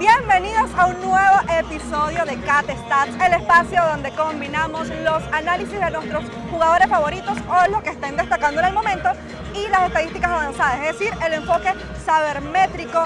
Bienvenidos 0.00 0.70
a 0.78 0.86
un 0.86 0.98
nuevo 1.02 1.40
episodio 1.58 2.24
de 2.24 2.40
Cat 2.40 2.64
Stats, 2.70 3.12
el 3.22 3.34
espacio 3.34 3.84
donde 3.84 4.10
combinamos 4.12 4.88
los 4.88 5.22
análisis 5.30 5.78
de 5.78 5.90
nuestros 5.90 6.24
jugadores 6.50 6.88
favoritos 6.88 7.36
o 7.46 7.70
los 7.70 7.82
que 7.82 7.90
estén 7.90 8.16
destacando 8.16 8.60
en 8.62 8.68
el 8.68 8.72
momento 8.72 9.10
y 9.54 9.68
las 9.68 9.88
estadísticas 9.88 10.30
avanzadas, 10.30 10.80
es 10.80 10.98
decir, 10.98 11.12
el 11.22 11.34
enfoque 11.34 11.74
sabermétrico. 12.06 13.04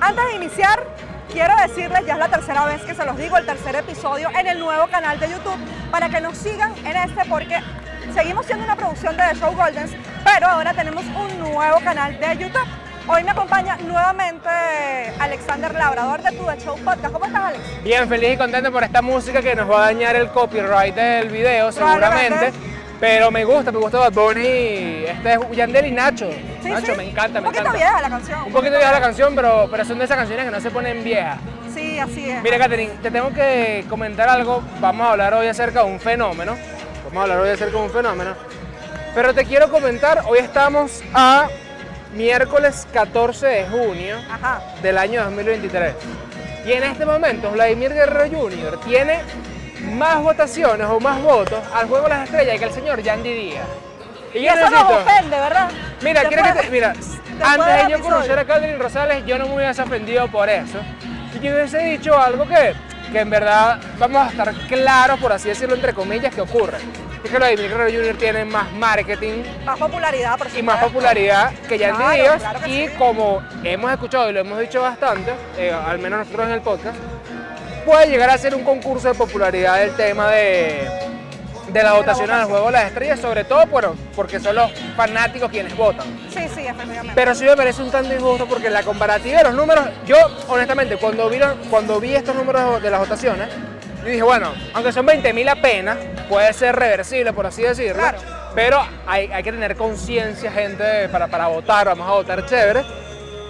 Antes 0.00 0.24
de 0.26 0.36
iniciar, 0.36 0.86
quiero 1.32 1.56
decirles, 1.56 2.06
ya 2.06 2.12
es 2.12 2.20
la 2.20 2.28
tercera 2.28 2.66
vez 2.66 2.82
que 2.82 2.94
se 2.94 3.04
los 3.04 3.18
digo, 3.18 3.36
el 3.36 3.44
tercer 3.44 3.74
episodio 3.74 4.30
en 4.38 4.46
el 4.46 4.60
nuevo 4.60 4.86
canal 4.86 5.18
de 5.18 5.28
YouTube, 5.28 5.58
para 5.90 6.08
que 6.08 6.20
nos 6.20 6.38
sigan 6.38 6.72
en 6.86 6.98
este 6.98 7.24
porque 7.24 7.58
seguimos 8.14 8.46
siendo 8.46 8.64
una 8.64 8.76
producción 8.76 9.16
de 9.16 9.24
The 9.24 9.34
Show 9.40 9.56
Goldens, 9.56 9.90
pero 10.24 10.46
ahora 10.46 10.72
tenemos 10.72 11.04
un 11.04 11.38
nuevo 11.40 11.80
canal 11.80 12.16
de 12.20 12.38
YouTube. 12.38 12.81
Hoy 13.06 13.24
me 13.24 13.32
acompaña 13.32 13.76
nuevamente 13.78 14.48
Alexander 15.18 15.74
Labrador 15.74 16.22
de 16.22 16.30
Tu 16.30 16.44
The 16.44 16.60
Show 16.60 16.76
Podcast. 16.78 17.12
¿Cómo 17.12 17.24
estás, 17.24 17.42
Alex? 17.42 17.82
Bien, 17.82 18.08
feliz 18.08 18.34
y 18.34 18.36
contento 18.36 18.70
por 18.70 18.84
esta 18.84 19.02
música 19.02 19.42
que 19.42 19.56
nos 19.56 19.68
va 19.68 19.78
a 19.78 19.86
dañar 19.86 20.14
el 20.14 20.28
copyright 20.28 20.94
del 20.94 21.28
video, 21.28 21.72
seguramente. 21.72 22.52
Pero 23.00 23.32
me 23.32 23.44
gusta, 23.44 23.72
me 23.72 23.78
gusta 23.78 23.98
Bad 23.98 24.12
Bunny. 24.12 25.04
Este 25.06 25.32
es 25.32 25.40
Yandel 25.50 25.86
y 25.86 25.90
Nacho. 25.90 26.30
Sí, 26.62 26.68
Nacho, 26.70 26.92
sí. 26.92 26.96
me 26.96 27.10
encanta, 27.10 27.40
Un 27.40 27.46
poquito 27.46 27.72
vieja 27.72 28.00
la 28.00 28.08
canción. 28.08 28.42
Un 28.44 28.52
poquito 28.52 28.76
vieja 28.76 28.92
la 28.92 29.00
canción, 29.00 29.34
pero, 29.34 29.68
pero 29.68 29.84
son 29.84 29.98
de 29.98 30.04
esas 30.04 30.16
canciones 30.16 30.44
que 30.44 30.50
no 30.52 30.60
se 30.60 30.70
ponen 30.70 31.02
viejas. 31.02 31.38
Sí, 31.74 31.98
así 31.98 32.30
es. 32.30 32.40
Mira, 32.42 32.58
Catherine, 32.58 32.92
te 33.02 33.10
tengo 33.10 33.30
que 33.32 33.84
comentar 33.90 34.28
algo. 34.28 34.62
Vamos 34.78 35.08
a 35.08 35.10
hablar 35.10 35.34
hoy 35.34 35.48
acerca 35.48 35.82
de 35.82 35.90
un 35.90 35.98
fenómeno. 35.98 36.56
Vamos 37.06 37.18
a 37.18 37.22
hablar 37.22 37.38
hoy 37.40 37.48
acerca 37.50 37.76
de 37.76 37.82
un 37.82 37.90
fenómeno. 37.90 38.34
Pero 39.12 39.34
te 39.34 39.44
quiero 39.44 39.68
comentar, 39.68 40.22
hoy 40.28 40.38
estamos 40.38 41.02
a 41.12 41.48
miércoles 42.14 42.86
14 42.92 43.46
de 43.46 43.64
junio 43.68 44.16
Ajá. 44.30 44.60
del 44.82 44.98
año 44.98 45.22
2023. 45.24 45.94
Y 46.66 46.72
en 46.72 46.84
este 46.84 47.04
momento 47.04 47.50
Vladimir 47.50 47.92
Guerrero 47.92 48.38
Jr. 48.40 48.80
tiene 48.84 49.20
más 49.96 50.22
votaciones 50.22 50.86
o 50.88 51.00
más 51.00 51.20
votos 51.22 51.58
al 51.74 51.88
juego 51.88 52.04
de 52.04 52.10
las 52.10 52.24
estrellas 52.24 52.58
que 52.58 52.64
el 52.66 52.72
señor 52.72 53.02
Yandy 53.02 53.32
Díaz. 53.32 53.66
Y 54.34 54.38
Y 54.38 54.44
yo 54.44 54.52
eso 54.52 54.70
nos 54.70 54.72
necesito- 54.72 55.02
ofende, 55.02 55.36
¿verdad? 55.40 55.70
Mira, 56.02 56.20
quiero 56.24 56.42
que 56.42 56.48
Después- 56.48 56.64
te- 56.66 56.70
mira, 56.70 56.88
después 56.92 57.42
antes 57.42 57.66
de 57.66 57.80
yo 57.80 57.84
episodio. 57.96 58.02
conocer 58.04 58.38
a 58.38 58.44
Catherine 58.44 58.78
Rosales, 58.78 59.26
yo 59.26 59.38
no 59.38 59.46
me 59.48 59.54
hubiese 59.56 59.82
ofendido 59.82 60.28
por 60.28 60.48
eso. 60.48 60.78
Y 61.34 61.44
yo 61.44 61.52
hubiese 61.54 61.78
dicho 61.78 62.16
algo 62.18 62.46
que, 62.46 62.74
que 63.10 63.20
en 63.20 63.30
verdad 63.30 63.78
vamos 63.98 64.26
a 64.26 64.30
estar 64.30 64.54
claros, 64.68 65.18
por 65.20 65.32
así 65.32 65.48
decirlo, 65.48 65.74
entre 65.74 65.92
comillas, 65.92 66.32
que 66.34 66.40
ocurre. 66.40 66.78
Que 67.22 67.38
Vladimir 67.38 67.68
Guerrero 67.70 67.90
Jr. 68.04 68.18
tiene 68.18 68.44
más 68.44 68.70
marketing 68.72 69.42
Más 69.64 69.78
popularidad, 69.78 70.36
por 70.38 70.48
y 70.48 70.62
más 70.62 70.74
supuesto. 70.76 70.86
popularidad 70.88 71.52
que 71.68 71.78
Yandy 71.78 71.96
Claro, 71.96 72.12
Díaz. 72.22 72.36
claro 72.40 72.60
que 72.60 72.68
y 72.68 72.88
sí. 72.88 72.94
como 72.98 73.42
hemos 73.64 73.92
escuchado 73.92 74.28
y 74.30 74.32
lo 74.32 74.40
hemos 74.40 74.58
dicho 74.58 74.82
bastante, 74.82 75.32
eh, 75.56 75.72
al 75.72 75.98
menos 75.98 76.18
nosotros 76.20 76.46
en 76.46 76.52
el 76.52 76.60
podcast, 76.60 76.96
puede 77.86 78.08
llegar 78.08 78.28
a 78.30 78.38
ser 78.38 78.54
un 78.54 78.64
concurso 78.64 79.08
de 79.08 79.14
popularidad 79.14 79.78
del 79.78 79.94
tema 79.94 80.30
de, 80.30 80.88
de 81.72 81.82
la 81.82 81.92
votación 81.94 82.30
al 82.30 82.44
juego 82.46 82.66
de 82.66 82.72
las 82.72 82.84
estrellas, 82.86 83.20
sobre 83.20 83.44
todo 83.44 83.66
bueno, 83.66 83.94
porque 84.16 84.38
son 84.40 84.56
los 84.56 84.70
fanáticos 84.96 85.50
quienes 85.50 85.76
votan. 85.76 86.06
Sí, 86.28 86.46
sí, 86.54 86.66
efectivamente. 86.66 87.12
Pero 87.14 87.34
sí 87.34 87.44
me 87.44 87.56
parece 87.56 87.82
un 87.82 87.90
tanto 87.90 88.12
injusto 88.12 88.46
porque 88.46 88.68
la 88.68 88.82
comparativa 88.82 89.38
de 89.38 89.44
los 89.44 89.54
números, 89.54 89.84
yo 90.06 90.16
honestamente 90.48 90.96
cuando 90.96 91.28
vi, 91.30 91.38
cuando 91.70 91.98
vi 92.00 92.14
estos 92.14 92.34
números 92.34 92.82
de 92.82 92.90
las 92.90 93.00
votaciones, 93.00 93.48
yo 94.02 94.08
dije, 94.08 94.22
bueno, 94.22 94.52
aunque 94.74 94.92
son 94.92 95.06
20.000 95.06 95.48
apenas, 95.48 95.96
puede 96.32 96.52
ser 96.54 96.74
reversible, 96.76 97.32
por 97.32 97.46
así 97.46 97.62
decirlo, 97.62 98.00
Claro. 98.02 98.18
pero 98.54 98.82
hay, 99.06 99.30
hay 99.32 99.42
que 99.42 99.52
tener 99.52 99.76
conciencia, 99.76 100.50
gente, 100.50 101.08
para, 101.10 101.28
para 101.28 101.46
votar, 101.48 101.86
vamos 101.86 102.08
a 102.08 102.12
votar 102.12 102.44
chévere. 102.46 102.82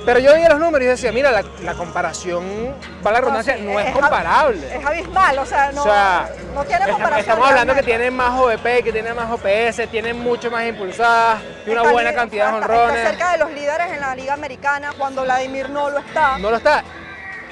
Pero 0.04 0.18
yo 0.18 0.34
vi 0.34 0.42
los 0.48 0.58
números 0.58 0.84
y 0.84 0.88
decía, 0.88 1.12
mira, 1.12 1.30
la, 1.30 1.44
la 1.62 1.74
comparación, 1.74 2.74
para 3.04 3.14
la 3.14 3.20
redundancia, 3.20 3.56
sí, 3.56 3.62
no 3.62 3.78
es, 3.78 3.86
ab- 3.86 3.92
comparable. 3.92 4.76
Es 4.76 4.84
abismal, 4.84 5.38
o 5.38 5.46
sea, 5.46 5.70
no, 5.70 5.80
o 5.82 5.84
sea, 5.84 6.28
no 6.56 6.64
tiene 6.64 6.88
comparación. 6.88 7.20
estamos 7.20 7.48
hablando 7.48 7.72
que 7.74 7.82
realmente. 7.82 8.04
tiene 8.04 8.10
más 8.10 8.40
OVP, 8.40 8.82
que 8.82 8.92
tiene 8.92 9.14
más 9.14 9.30
OPS, 9.30 9.88
tiene 9.92 10.12
mucho 10.12 10.50
más 10.50 10.64
impulsadas 10.66 11.40
y 11.64 11.70
una 11.70 11.82
buena 11.82 12.12
cantidad 12.14 12.48
de 12.50 12.56
honrones. 12.56 12.96
Está 12.96 13.10
cerca 13.10 13.32
de 13.32 13.38
los 13.38 13.52
líderes 13.52 13.92
en 13.92 14.00
la 14.00 14.16
Liga 14.16 14.34
Americana 14.34 14.90
cuando 14.98 15.22
Vladimir 15.22 15.70
no 15.70 15.88
lo 15.88 16.00
está. 16.00 16.36
No 16.38 16.50
lo 16.50 16.56
está. 16.56 16.82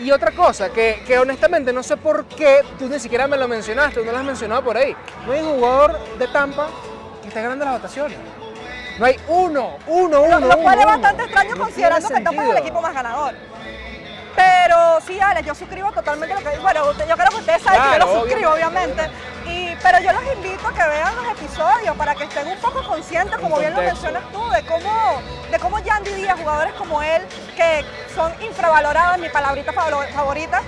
Y 0.01 0.11
otra 0.11 0.31
cosa, 0.33 0.71
que, 0.71 1.03
que 1.07 1.19
honestamente 1.19 1.73
no 1.73 1.83
sé 1.83 1.97
por 1.97 2.25
qué 2.25 2.63
tú 2.79 2.89
ni 2.89 2.99
siquiera 2.99 3.27
me 3.27 3.37
lo 3.37 3.47
mencionaste, 3.47 4.03
no 4.03 4.13
lo 4.13 4.19
has 4.19 4.25
mencionado 4.25 4.63
por 4.65 4.77
ahí. 4.77 4.97
No 5.27 5.33
hay 5.33 5.41
un 5.41 5.57
jugador 5.57 5.99
de 6.19 6.27
Tampa 6.29 6.69
que 7.21 7.29
esté 7.29 7.43
ganando 7.43 7.67
las 7.67 7.75
votaciones. 7.75 8.17
No 8.99 9.07
hay 9.07 9.17
uno, 9.29 9.77
uno, 9.87 10.23
uno. 10.23 10.41
lo, 10.41 10.49
lo 10.49 10.59
cual 10.59 10.79
uno, 10.79 10.81
es 10.81 10.85
uno. 10.85 10.87
bastante 10.87 11.23
extraño 11.25 11.55
No 11.55 11.63
considerando 11.63 12.09
que 12.09 12.21
Tampa 12.21 12.45
es 12.45 12.51
el 12.51 12.57
equipo 12.57 12.81
más 12.81 12.95
ganador. 12.95 13.35
Pero 14.37 15.01
sí, 15.07 15.21
Alex, 15.21 15.47
yo 15.47 15.55
suscribo 15.55 15.93
totalmente 15.93 16.35
lo 16.35 16.51
que 16.51 16.59
Bueno, 16.59 16.93
yo 16.93 17.17
creo 17.17 17.29
que 17.29 17.37
ustedes 17.37 17.63
saben 17.63 17.83
que 17.83 17.99
yo 17.99 18.07
lo 18.07 18.21
suscribo, 18.21 18.51
obviamente. 18.53 19.03
Y, 19.51 19.77
pero 19.83 19.99
yo 20.01 20.13
los 20.13 20.23
invito 20.37 20.69
a 20.69 20.73
que 20.73 20.89
vean 20.89 21.15
los 21.17 21.27
episodios 21.27 21.97
para 21.97 22.15
que 22.15 22.25
estén 22.25 22.47
un 22.47 22.59
poco 22.59 22.83
conscientes, 22.87 23.37
como 23.39 23.59
bien 23.59 23.75
lo 23.75 23.81
mencionas 23.83 24.23
tú, 24.33 24.49
de 24.51 24.63
cómo, 24.65 25.23
de 25.51 25.59
cómo 25.59 25.79
Yandy 25.81 26.11
Díaz, 26.13 26.39
jugadores 26.39 26.73
como 26.75 27.03
él, 27.03 27.23
que 27.57 27.85
son 28.15 28.33
infravalorados, 28.43 29.19
mi 29.19 29.29
palabrita 29.29 29.73
favor- 29.73 30.07
favorita, 30.13 30.63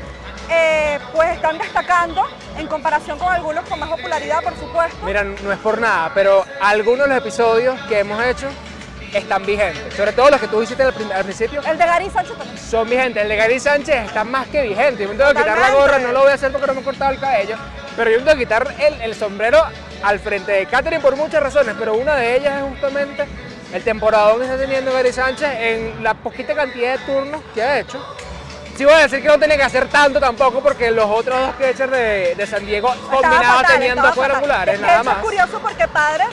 eh, 0.51 0.99
pues 1.13 1.31
están 1.37 1.57
destacando 1.59 2.25
en 2.59 2.67
comparación 2.67 3.19
con 3.19 3.33
algunos 3.33 3.65
con 3.69 3.79
más 3.79 3.89
popularidad, 3.89 4.43
por 4.43 4.57
supuesto. 4.57 4.99
Mira, 5.07 5.23
no 5.23 5.53
es 5.53 5.59
por 5.59 5.81
nada, 5.81 6.11
pero 6.15 6.45
algunos 6.61 7.07
de 7.07 7.15
los 7.15 7.19
episodios 7.19 7.81
que 7.89 8.01
hemos 8.01 8.23
hecho 8.25 8.49
están 9.19 9.45
vigentes. 9.45 9.95
Sobre 9.95 10.13
todo 10.13 10.31
los 10.31 10.41
que 10.41 10.49
tú 10.49 10.63
hiciste 10.63 10.83
al, 10.83 10.93
prin- 10.95 11.13
al 11.13 11.25
principio 11.25 11.61
El 11.67 11.77
de 11.79 11.87
Gary 11.87 12.11
Sánchez 12.11 12.37
también. 12.37 12.59
son 12.59 12.89
vigentes. 12.89 13.23
El 13.23 13.29
de 13.29 13.37
Gary 13.37 13.61
Sánchez 13.61 13.97
está 14.07 14.25
más 14.25 14.47
que 14.49 14.63
vigente. 14.63 15.03
Yo 15.03 15.09
me 15.11 15.15
tengo 15.17 15.31
que 15.31 15.37
quitar 15.37 15.59
la 15.59 15.71
gorra, 15.71 15.99
no 15.99 16.13
lo 16.13 16.21
voy 16.21 16.31
a 16.31 16.35
hacer 16.35 16.51
porque 16.53 16.67
no 16.67 16.75
me 16.75 16.81
he 16.81 16.85
cortado 16.85 17.11
el 17.13 17.19
cabello. 17.21 17.57
Pero 17.97 18.11
yo 18.11 18.19
me 18.19 18.25
tengo 18.25 18.39
que 18.39 18.45
quitar 18.45 18.75
el, 18.79 19.01
el 19.03 19.15
sombrero 19.15 19.63
al 20.03 20.19
frente 20.19 20.53
de 20.53 20.67
Catherine 20.67 21.01
por 21.03 21.17
muchas 21.17 21.43
razones. 21.43 21.75
Pero 21.79 21.95
una 21.95 22.17
de 22.17 22.37
ellas 22.37 22.59
es 22.63 22.69
justamente 22.69 23.27
el 23.73 23.83
temporadón 23.83 24.39
que 24.39 24.45
está 24.45 24.59
teniendo 24.59 24.93
Gary 24.93 25.13
Sánchez 25.13 25.49
en 25.61 26.03
la 26.03 26.15
poquita 26.15 26.55
cantidad 26.55 26.99
de 26.99 27.05
turnos 27.05 27.41
que 27.55 27.63
ha 27.63 27.79
hecho. 27.81 28.05
Sí 28.77 28.87
voy 28.87 28.95
a 28.95 28.99
decir 29.01 29.21
que 29.21 29.29
no 29.29 29.39
tenía 29.39 29.59
que 29.59 29.63
hacer 29.65 29.87
tanto 29.89 30.19
tampoco 30.19 30.61
porque 30.63 30.91
los 30.91 31.05
otros 31.05 31.39
dos 31.39 31.55
catchers 31.57 31.91
de, 31.93 32.35
de 32.35 32.47
San 32.47 32.65
Diego 32.65 32.89
combinados 33.11 33.67
tenían 33.67 33.97
dos 34.01 34.15
cuadrangulares, 34.15 34.81
nada 34.81 35.03
más. 35.03 35.17
Es 35.19 35.23
curioso 35.23 35.59
porque 35.61 35.87
Padres 35.89 36.29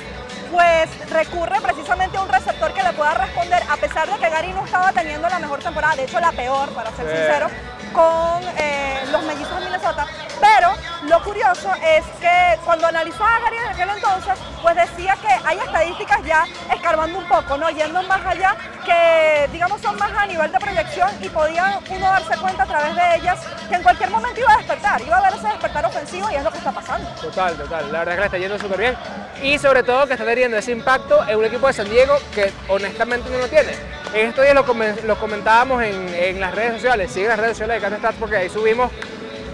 pues 0.51 1.09
recurre 1.09 1.61
precisamente 1.61 2.17
a 2.17 2.21
un 2.21 2.29
receptor 2.29 2.73
que 2.73 2.83
le 2.83 2.93
pueda 2.93 3.13
responder, 3.13 3.61
a 3.69 3.77
pesar 3.77 4.09
de 4.09 4.17
que 4.17 4.29
Gary 4.29 4.51
no 4.53 4.65
estaba 4.65 4.91
teniendo 4.91 5.27
la 5.29 5.39
mejor 5.39 5.59
temporada, 5.59 5.95
de 5.95 6.03
hecho 6.03 6.19
la 6.19 6.31
peor, 6.31 6.69
para 6.69 6.91
ser 6.91 7.05
Sí. 7.09 7.15
sincero, 7.17 7.47
con 7.93 8.43
eh, 8.57 9.03
los 9.11 9.23
mellizos 9.23 9.55
de 9.59 9.65
Minnesota. 9.65 10.05
Pero 10.39 10.73
lo 11.03 11.21
curioso 11.23 11.73
es 11.83 12.05
que 12.19 12.59
cuando 12.65 12.87
analizaba 12.87 13.39
Gary 13.39 13.57
en 13.57 13.67
aquel 13.69 13.89
entonces, 13.89 14.33
pues 14.61 14.75
decía 14.75 15.17
que 15.21 15.27
hay 15.27 15.57
estadísticas 15.57 16.23
ya 16.23 16.45
escarbando 16.73 17.19
un 17.19 17.27
poco, 17.27 17.57
¿no? 17.57 17.69
Yendo 17.69 18.01
más 18.03 18.25
allá, 18.25 18.55
que 18.85 19.49
digamos 19.51 19.81
son 19.81 19.97
más 19.97 20.11
a 20.11 20.25
nivel 20.25 20.51
de 20.51 20.59
proyección 20.59 21.09
y 21.21 21.29
podía 21.29 21.79
uno 21.89 22.05
darse 22.05 22.37
cuenta 22.37 22.63
a 22.63 22.65
través 22.65 22.95
de 22.95 23.15
ellas 23.15 23.39
que 23.67 23.75
en 23.75 23.83
cualquier 23.83 24.09
momento 24.09 24.39
iba 24.39 24.53
a 24.53 24.57
despertar, 24.57 25.01
iba 25.01 25.17
a 25.17 25.19
haber 25.19 25.39
ese 25.39 25.47
despertar 25.47 25.85
ofensivo 25.85 26.31
y 26.31 26.35
es 26.35 26.43
lo 26.43 26.51
que 26.51 26.57
está 26.57 26.71
pasando. 26.71 27.09
Total, 27.21 27.55
total. 27.55 27.91
La 27.91 27.99
verdad 27.99 28.13
es 28.13 28.15
que 28.15 28.19
le 28.19 28.25
está 28.25 28.37
yendo 28.37 28.59
súper 28.59 28.79
bien. 28.79 28.97
Y 29.41 29.57
sobre 29.57 29.83
todo 29.83 30.07
que 30.07 30.13
está 30.13 30.25
teniendo 30.25 30.57
ese 30.57 30.71
impacto 30.71 31.27
en 31.27 31.37
un 31.37 31.45
equipo 31.45 31.67
de 31.67 31.73
San 31.73 31.89
Diego 31.89 32.17
que 32.33 32.51
honestamente 32.67 33.29
no 33.29 33.37
lo 33.37 33.47
tiene. 33.47 33.98
En 34.13 34.27
estos 34.29 34.43
días 34.43 34.55
lo, 34.55 34.65
comen- 34.65 35.01
lo 35.03 35.19
comentábamos 35.19 35.83
en, 35.83 36.07
en 36.13 36.39
las 36.39 36.53
redes 36.55 36.73
sociales. 36.73 37.11
Sigue 37.11 37.27
las 37.27 37.37
redes 37.39 37.51
sociales 37.57 37.75
de 37.77 37.81
Catastats 37.89 38.17
porque 38.19 38.37
ahí 38.37 38.49
subimos. 38.49 38.91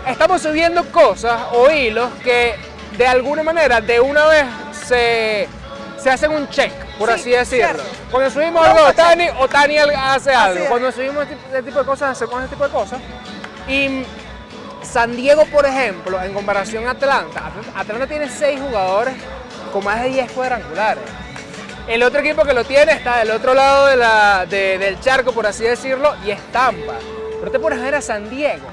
Estamos 0.08 0.42
subiendo 0.42 0.86
cosas 0.92 1.42
o 1.52 1.70
hilos 1.70 2.10
que 2.24 2.56
de 2.98 3.08
alguna 3.08 3.44
manera, 3.44 3.82
de 3.82 4.00
una 4.00 4.26
vez, 4.28 4.46
se, 4.88 5.48
se 5.98 6.10
hacen 6.10 6.32
un 6.32 6.48
check, 6.50 6.72
por 6.98 7.10
Sí, 7.10 7.16
así 7.16 7.30
decirlo. 7.32 7.66
cierto. 7.84 7.84
Cuando 8.12 8.30
subimos 8.30 8.66
algo 8.66 8.84
de. 8.86 8.90
Otani, 8.92 9.28
Otani 9.40 9.78
hace 9.78 10.32
algo. 10.34 10.66
Cuando 10.68 10.92
subimos 10.92 11.26
este 11.28 11.64
tipo- 11.64 11.80
de 11.80 11.86
cosas, 11.86 12.12
hacemos 12.12 12.44
este 12.44 12.56
tipo 12.56 12.66
de 12.66 12.72
cosas. 12.72 13.00
Y 13.68 14.06
San 14.84 15.16
Diego, 15.18 15.46
por 15.48 15.66
ejemplo, 15.66 16.22
en 16.22 16.34
comparación 16.34 16.88
a 16.88 16.92
Atlanta, 16.92 17.48
Atlanta, 17.48 17.72
Atlanta 17.80 18.08
tiene 18.08 18.30
seis 18.30 18.60
jugadores 18.62 19.16
con 19.74 19.84
más 19.84 20.02
de 20.04 20.10
10 20.10 20.32
cuadrangulares. 20.32 21.04
El 21.88 22.02
otro 22.04 22.20
equipo 22.20 22.44
que 22.44 22.54
lo 22.54 22.64
tiene 22.64 22.94
está 22.94 23.18
del 23.20 23.32
otro 23.32 23.54
lado 23.54 23.86
de 23.88 23.96
la- 23.96 24.46
de- 24.50 24.78
del 24.80 25.00
charco, 25.00 25.32
por 25.34 25.46
así 25.46 25.64
decirlo, 25.64 26.16
y 26.26 26.32
es 26.32 26.40
Tampa. 26.52 26.94
Pero 27.40 27.52
te 27.52 27.60
pones 27.60 27.80
a 27.80 27.84
ver 27.84 27.96
a 27.96 28.02
San 28.02 28.30
Diego. 28.30 28.66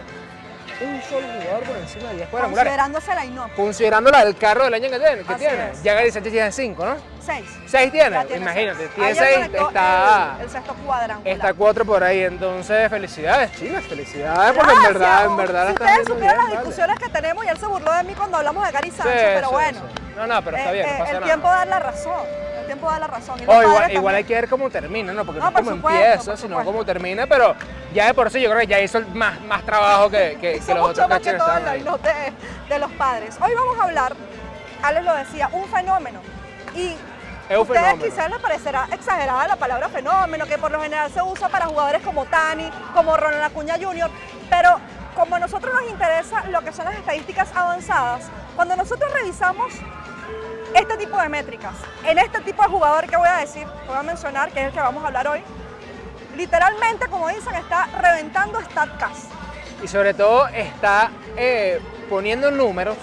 Un 0.81 1.01
solo 1.03 1.27
jugador 1.41 1.63
por 1.63 1.77
encima 1.77 2.09
de 2.09 2.17
10 2.17 2.29
cuadrangulares. 2.29 2.73
Considerándose 2.73 3.15
la 3.15 3.25
INOP. 3.25 3.55
Considerando 3.55 4.11
la 4.11 4.25
del 4.25 4.37
carro 4.37 4.65
del 4.65 4.75
año 4.75 4.91
que 4.91 4.99
tiene. 4.99 5.23
Que 5.23 5.35
tiene. 5.35 5.73
Ya 5.85 5.95
Gary 5.95 6.11
Sánchez 6.11 6.33
tiene 6.33 6.51
5, 6.51 6.85
¿no? 6.85 6.97
Seis. 7.25 7.45
6 7.67 7.93
tiene. 7.93 8.25
Tiene 8.25 8.43
Imagínate, 8.43 8.79
seis. 8.79 8.91
tiene 8.95 9.11
Ayer 9.11 9.25
6, 9.25 9.35
conectó 9.37 9.69
está... 9.69 10.35
El, 10.39 10.45
el 10.45 10.51
sexto 10.51 10.75
cuadrangular. 10.85 11.33
Está 11.37 11.55
cuatro 11.55 11.85
por 11.85 12.03
ahí, 12.03 12.23
entonces 12.25 12.89
felicidades, 12.91 13.53
chinas, 13.57 13.85
felicidades, 13.85 14.57
porque 14.59 14.73
en 14.73 14.83
verdad, 14.83 15.25
en 15.27 15.37
verdad 15.37 15.67
Si 15.69 15.73
ustedes 15.75 16.07
supieran 16.09 16.37
las 16.39 16.45
vale. 16.47 16.57
discusiones 16.59 16.99
que 16.99 17.09
tenemos 17.11 17.45
y 17.45 17.49
él 17.49 17.59
se 17.59 17.67
burló 17.67 17.93
de 17.93 18.03
mí 18.03 18.15
cuando 18.15 18.37
hablamos 18.39 18.67
de 18.67 18.73
Gary 18.73 18.91
Sí, 18.91 18.97
Sánchez, 18.97 19.23
pero 19.35 19.49
sí, 19.49 19.53
bueno. 19.53 19.79
sí. 19.79 20.03
No, 20.17 20.27
no, 20.27 20.43
pero 20.43 20.57
está 20.57 20.71
eh, 20.71 20.75
bien, 20.75 20.87
no 20.87 20.93
eh, 20.93 20.99
pasa 20.99 21.11
el 21.11 21.15
nada. 21.15 21.27
tiempo 21.27 21.49
da 21.49 21.65
la 21.65 21.79
razón. 21.79 22.27
Tiempo 22.73 22.91
da 22.91 22.99
la 23.01 23.07
razón. 23.07 23.39
Y 23.39 23.45
los 23.45 23.55
O 23.55 23.63
igual, 23.63 23.93
igual 23.93 24.15
hay 24.15 24.25
que 24.25 24.35
ver 24.35 24.49
cómo 24.49 24.71
termina, 24.71 25.13
¿no? 25.13 25.25
Porque 25.27 25.41
No, 25.41 25.47
no, 25.47 25.53
por 25.53 25.63
cómo 25.65 25.77
supuesto, 25.77 26.01
empieza, 26.05 26.37
sino 26.39 26.65
cómo 26.65 26.85
termina, 26.87 27.27
pero 27.27 27.55
ya 27.93 28.07
de 28.07 28.15
por 28.15 28.31
sí 28.31 28.41
yo 28.41 28.49
creo 28.49 28.61
que 28.61 28.67
ya 28.67 28.81
hizo 28.81 29.01
más, 29.13 29.39
más 29.43 29.63
trabajo 29.65 30.09
que, 30.11 30.39
que, 30.41 30.57
Hizo 30.57 30.67
que 30.69 30.75
los 30.75 30.89
mucho 30.89 31.05
otros 31.05 31.09
más 31.11 31.21
que 31.21 31.33
todo 31.35 31.51
ahí. 31.53 31.81
line 31.81 31.91
de, 31.99 32.69
de 32.75 32.79
los 32.79 32.91
padres. 32.93 33.37
Hoy 33.41 33.53
vamos 33.55 33.79
a 33.79 33.85
hablar, 33.85 34.15
Alex 34.83 35.05
lo 35.05 35.15
decía, 35.15 35.51
un 35.53 35.65
fenómeno. 35.67 36.21
Y 36.75 36.97
Es 37.51 37.57
un 37.57 37.63
ustedes 37.63 37.83
fenómeno. 37.83 38.05
quizás 38.05 38.31
les 38.31 38.39
parecerá 38.39 38.89
exagerada 38.91 39.47
la 39.49 39.57
palabra 39.57 39.89
fenómeno, 39.91 40.47
que 40.47 40.57
por 40.57 40.71
lo 40.71 40.81
general 40.81 41.13
se 41.13 41.21
usa 41.21 41.51
para 41.51 41.67
jugadores 41.67 42.01
como 42.03 42.25
Tani, 42.25 42.71
como 42.95 43.17
Ronald 43.19 43.43
Acuña 43.45 43.75
Jr., 43.79 44.11
pero 44.49 44.79
como 45.15 45.37
a 45.37 45.39
nosotros 45.39 45.75
nos 45.75 45.91
interesa 45.91 46.45
lo 46.49 46.63
que 46.63 46.73
son 46.73 46.87
las 46.87 46.95
estadísticas 46.95 47.51
avanzadas, 47.55 48.23
cuando 48.57 48.77
nosotros 48.77 49.13
revisamos 49.13 49.75
este 50.75 50.97
tipo 50.97 51.21
de 51.21 51.29
métricas, 51.29 51.75
en 52.05 52.19
este 52.19 52.41
tipo 52.41 52.63
de 52.63 52.69
jugador 52.69 53.07
que 53.09 53.17
voy 53.17 53.29
a 53.29 53.37
decir, 53.39 53.67
voy 53.87 53.97
a 53.97 54.03
mencionar, 54.03 54.51
que 54.53 54.61
es 54.61 54.67
el 54.69 54.73
que 54.73 54.81
vamos 54.81 55.03
a 55.05 55.07
hablar 55.09 55.29
hoy, 55.29 55.43
literalmente, 56.37 57.07
como 57.09 57.29
dicen, 57.29 57.55
está 57.55 57.87
reventando 58.01 58.61
StatCast. 58.61 59.31
Y 59.83 59.89
sobre 59.89 60.15
todo 60.15 60.47
está 60.49 61.11
eh, 61.37 61.81
poniendo 62.09 62.51
números 62.51 62.97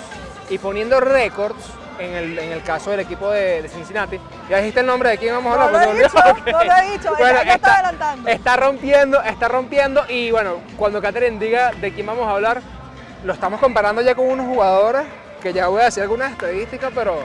y 0.50 0.58
poniendo 0.58 1.00
récords 1.00 1.64
en 2.00 2.16
el, 2.16 2.40
en 2.40 2.52
el 2.54 2.64
caso 2.64 2.92
del 2.92 3.02
equipo 3.02 3.30
de, 3.30 3.62
de 3.62 3.68
Cincinnati. 3.70 4.18
¿Ya 4.50 4.58
dijiste 4.58 4.80
el 4.80 4.86
nombre 4.86 5.10
de 5.10 5.18
quién 5.18 5.36
vamos 5.36 5.54
a 5.54 5.58
No 5.58 5.64
hablar? 5.66 5.86
lo 5.88 5.92
he 5.92 6.04
dicho, 6.04 6.18
olvidé. 6.26 6.52
no 6.54 6.64
lo 6.64 6.72
he 6.74 6.92
dicho, 6.92 7.14
ya- 7.20 7.44
ya 7.44 7.54
está 7.56 7.74
adelantando. 7.74 8.30
Está 8.30 8.56
rompiendo, 8.58 9.22
está 9.22 9.48
rompiendo 9.50 10.06
y 10.08 10.32
bueno, 10.32 10.56
cuando 10.78 11.02
Catherine 11.02 11.38
diga 11.38 11.72
de 11.74 11.94
quién 11.94 12.06
vamos 12.06 12.26
a 12.28 12.32
hablar, 12.32 12.62
lo 13.26 13.34
estamos 13.34 13.60
comparando 13.60 14.02
ya 14.02 14.16
con 14.16 14.28
unos 14.28 14.46
jugadores 14.48 15.04
que 15.42 15.52
ya 15.52 15.68
voy 15.68 15.82
a 15.82 15.86
decir 15.86 16.02
algunas 16.04 16.32
estadísticas, 16.32 16.92
pero 16.96 17.20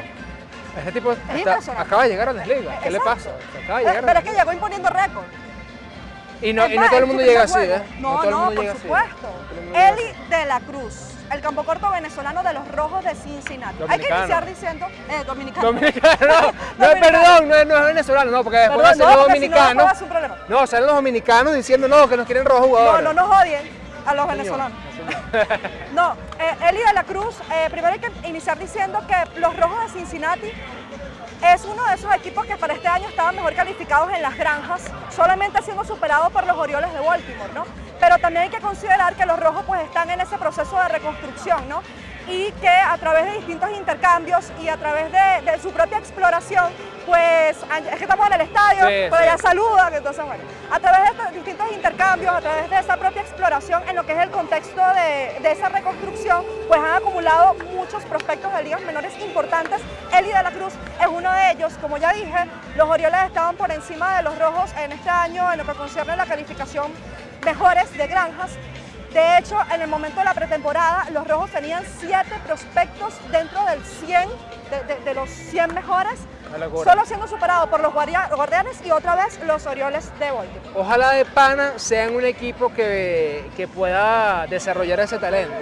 este 0.79 0.93
tipo 0.93 1.12
está- 1.12 1.59
acaba 1.81 2.03
de 2.05 2.09
llegar 2.11 2.29
a 2.29 2.32
las 2.32 2.47
ligas. 2.47 2.79
¿Qué 2.82 2.91
le 2.91 3.00
pasa? 3.00 3.31
Acaba 3.62 3.79
de 3.81 3.85
Eh, 3.85 3.88
llegar 3.88 4.05
a 4.05 4.06
Pero 4.06 4.19
es 4.21 4.25
que 4.25 4.32
llegó 4.38 4.53
imponiendo 4.53 4.88
récord. 4.91 5.25
Y 6.43 6.53
no, 6.53 6.67
y 6.67 6.76
no 6.76 6.87
todo 6.88 6.99
el 6.99 7.06
mundo 7.06 7.23
llega 7.23 7.43
así. 7.44 7.59
¿eh? 7.61 7.82
No, 8.00 8.12
todo 8.17 8.25
el 8.25 8.31
no, 8.31 8.38
mundo 8.38 8.55
por 8.55 8.62
llega 8.65 8.73
así. 8.73 8.82
supuesto. 8.82 9.29
No 9.55 9.73
llega 9.73 9.88
Eli 9.91 10.12
de 10.29 10.44
la 10.47 10.61
Cruz, 10.61 10.94
el 11.31 11.41
campo 11.41 11.65
corto 11.65 11.91
venezolano 11.91 12.43
de 12.43 12.53
los 12.53 12.69
Rojos 12.73 13.05
de 13.05 13.15
Cincinnati. 13.15 13.76
Hay 13.88 13.99
que 14.00 14.09
iniciar 14.15 14.44
diciendo, 14.47 14.87
eh, 15.09 15.25
dominicano. 15.25 15.67
Dominicano, 15.69 16.17
no, 16.79 16.87
no, 16.94 17.00
perdón, 17.00 17.49
no 17.49 17.55
es, 17.55 17.67
no 17.67 17.76
es 17.79 17.85
venezolano, 17.87 18.31
no, 18.31 18.43
porque 18.44 18.59
después 18.59 18.87
hacen 18.87 18.99
no, 18.99 19.05
los 19.06 19.15
si 19.15 19.21
no, 19.21 19.26
dominicanos. 19.29 19.87
va 19.87 19.91
a 19.91 19.94
ser 19.94 20.03
un 20.05 20.09
problema. 20.11 20.37
No, 20.49 20.67
salen 20.67 20.87
los 20.87 20.94
dominicanos 20.97 21.55
diciendo 21.55 21.88
no, 21.88 22.09
que 22.09 22.17
nos 22.17 22.26
quieren 22.26 22.44
rojos 22.44 22.62
No, 22.62 22.67
jugadores. 22.69 23.05
no 23.05 23.12
nos 23.15 23.41
odien 23.41 23.71
a 24.05 24.15
los 24.15 24.29
venezolanos. 24.29 24.79
No, 25.93 26.12
eh, 26.39 26.69
Eli 26.69 26.79
de 26.79 26.93
la 26.93 27.05
Cruz, 27.05 27.37
eh, 27.53 27.69
primero 27.71 27.95
hay 27.95 28.01
que 28.01 28.29
iniciar 28.29 28.59
diciendo 28.59 29.01
que 29.06 29.41
los 29.41 29.56
Rojos 29.56 29.85
de 29.85 29.99
Cincinnati 29.99 30.53
es 31.53 31.65
uno 31.65 31.85
de 31.87 31.95
esos 31.95 32.15
equipos 32.15 32.47
que 32.47 32.56
para 32.56 32.75
este 32.75 32.89
año 32.89 33.09
estaban 33.09 33.37
mejor 33.37 33.55
calificados 33.55 34.12
en 34.12 34.23
las 34.23 34.37
granjas, 34.37 34.91
solamente 35.11 35.61
siendo 35.62 35.85
superados 35.85 36.33
por 36.33 36.47
los 36.47 36.56
Orioles 36.56 36.93
de 36.93 37.01
Baltimore, 37.01 37.53
¿no? 37.55 37.65
Pero 38.01 38.19
también 38.19 38.45
hay 38.45 38.51
que 38.51 38.61
considerar 38.61 39.15
que 39.15 39.27
los 39.27 39.39
Rojos 39.39 39.65
pues 39.67 39.83
están 39.83 40.11
en 40.11 40.21
ese 40.21 40.39
proceso 40.39 40.77
de 40.81 40.89
reconstrucción, 40.89 41.69
¿no? 41.69 41.83
Y 42.26 42.50
que 42.53 42.69
a 42.69 42.97
través 42.97 43.26
de 43.26 43.32
distintos 43.32 43.71
intercambios 43.73 44.50
y 44.62 44.69
a 44.69 44.76
través 44.79 45.12
de, 45.12 45.50
de 45.50 45.59
su 45.61 45.71
propia 45.73 45.99
exploración, 45.99 46.73
pues, 47.05 47.59
es 47.59 47.97
que 47.99 48.05
estamos 48.05 48.26
en 48.29 48.32
el 48.32 48.41
estadio, 48.41 48.87
Sí, 48.88 49.11
por 49.11 49.19
sí. 49.19 49.25
allá 49.25 49.37
saludan, 49.38 49.93
entonces 49.94 50.25
bueno, 50.25 50.43
a 50.73 50.81
través 50.81 51.03
de 51.03 51.09
estos 51.09 51.35
distintos 51.35 51.67
intercambios, 51.73 52.35
a 52.35 52.41
través 52.41 52.71
de 52.71 52.79
esa 52.79 52.97
propia 52.97 53.21
exploración 53.21 53.82
en 53.88 53.97
lo 53.97 54.06
que 54.06 54.12
es 54.12 54.19
el 54.21 54.31
contexto 54.31 54.81
de, 54.94 55.38
de 55.43 55.53
esa 55.53 55.69
reconstrucción, 55.69 56.44
pues 56.67 56.81
han 56.81 56.94
acumulado 56.97 57.55
muchos 57.75 58.03
prospectos 58.05 58.50
de 58.55 58.62
ligas 58.62 58.81
menores 58.82 59.12
importantes. 59.21 59.82
Eli 60.17 60.29
de 60.32 60.43
la 60.43 60.50
Cruz 60.50 60.73
es 60.99 61.06
uno 61.06 61.31
de 61.31 61.50
ellos, 61.50 61.75
como 61.79 61.99
ya 61.99 62.15
dije, 62.15 62.47
los 62.76 62.88
Orioles 62.88 63.21
estaban 63.26 63.55
por 63.56 63.71
encima 63.71 64.17
de 64.17 64.23
los 64.23 64.38
Rojos 64.38 64.71
en 64.82 64.93
este 64.93 65.11
año 65.11 65.53
en 65.53 65.59
lo 65.59 65.67
que 65.67 65.75
concierne 65.75 66.12
a 66.15 66.17
la 66.17 66.26
calificación 66.26 66.91
mejores 67.44 67.93
de 67.93 68.06
granjas. 68.06 68.53
De 69.14 69.38
hecho, 69.38 69.56
en 69.72 69.81
el 69.81 69.88
momento 69.88 70.19
de 70.19 70.25
la 70.25 70.34
pretemporada, 70.34 71.06
los 71.12 71.26
Rojos 71.26 71.50
tenían 71.50 71.84
siete 72.00 72.32
prospectos 72.44 73.14
dentro 73.31 73.64
del 73.66 73.81
100, 73.84 74.28
de, 74.70 74.94
de- 74.94 75.00
de 75.05 75.14
los 75.14 75.31
100 75.31 75.72
mejores, 75.72 76.19
solo 76.84 77.06
siendo 77.06 77.26
superado 77.28 77.69
por 77.70 77.78
los 77.81 77.93
guardia- 77.94 78.28
guardianes 78.34 78.76
y 78.84 78.90
otra 78.90 79.14
vez 79.14 79.38
los 79.46 79.64
Orioles 79.66 80.11
de 80.19 80.31
Baltimore. 80.32 80.70
Ojalá 80.75 81.11
de 81.12 81.25
pana 81.25 81.72
sean 81.76 82.14
un 82.16 82.25
equipo 82.25 82.72
que, 82.75 83.49
que 83.56 83.69
pueda 83.69 84.46
desarrollar 84.49 84.99
ese 85.00 85.19
talento. 85.19 85.55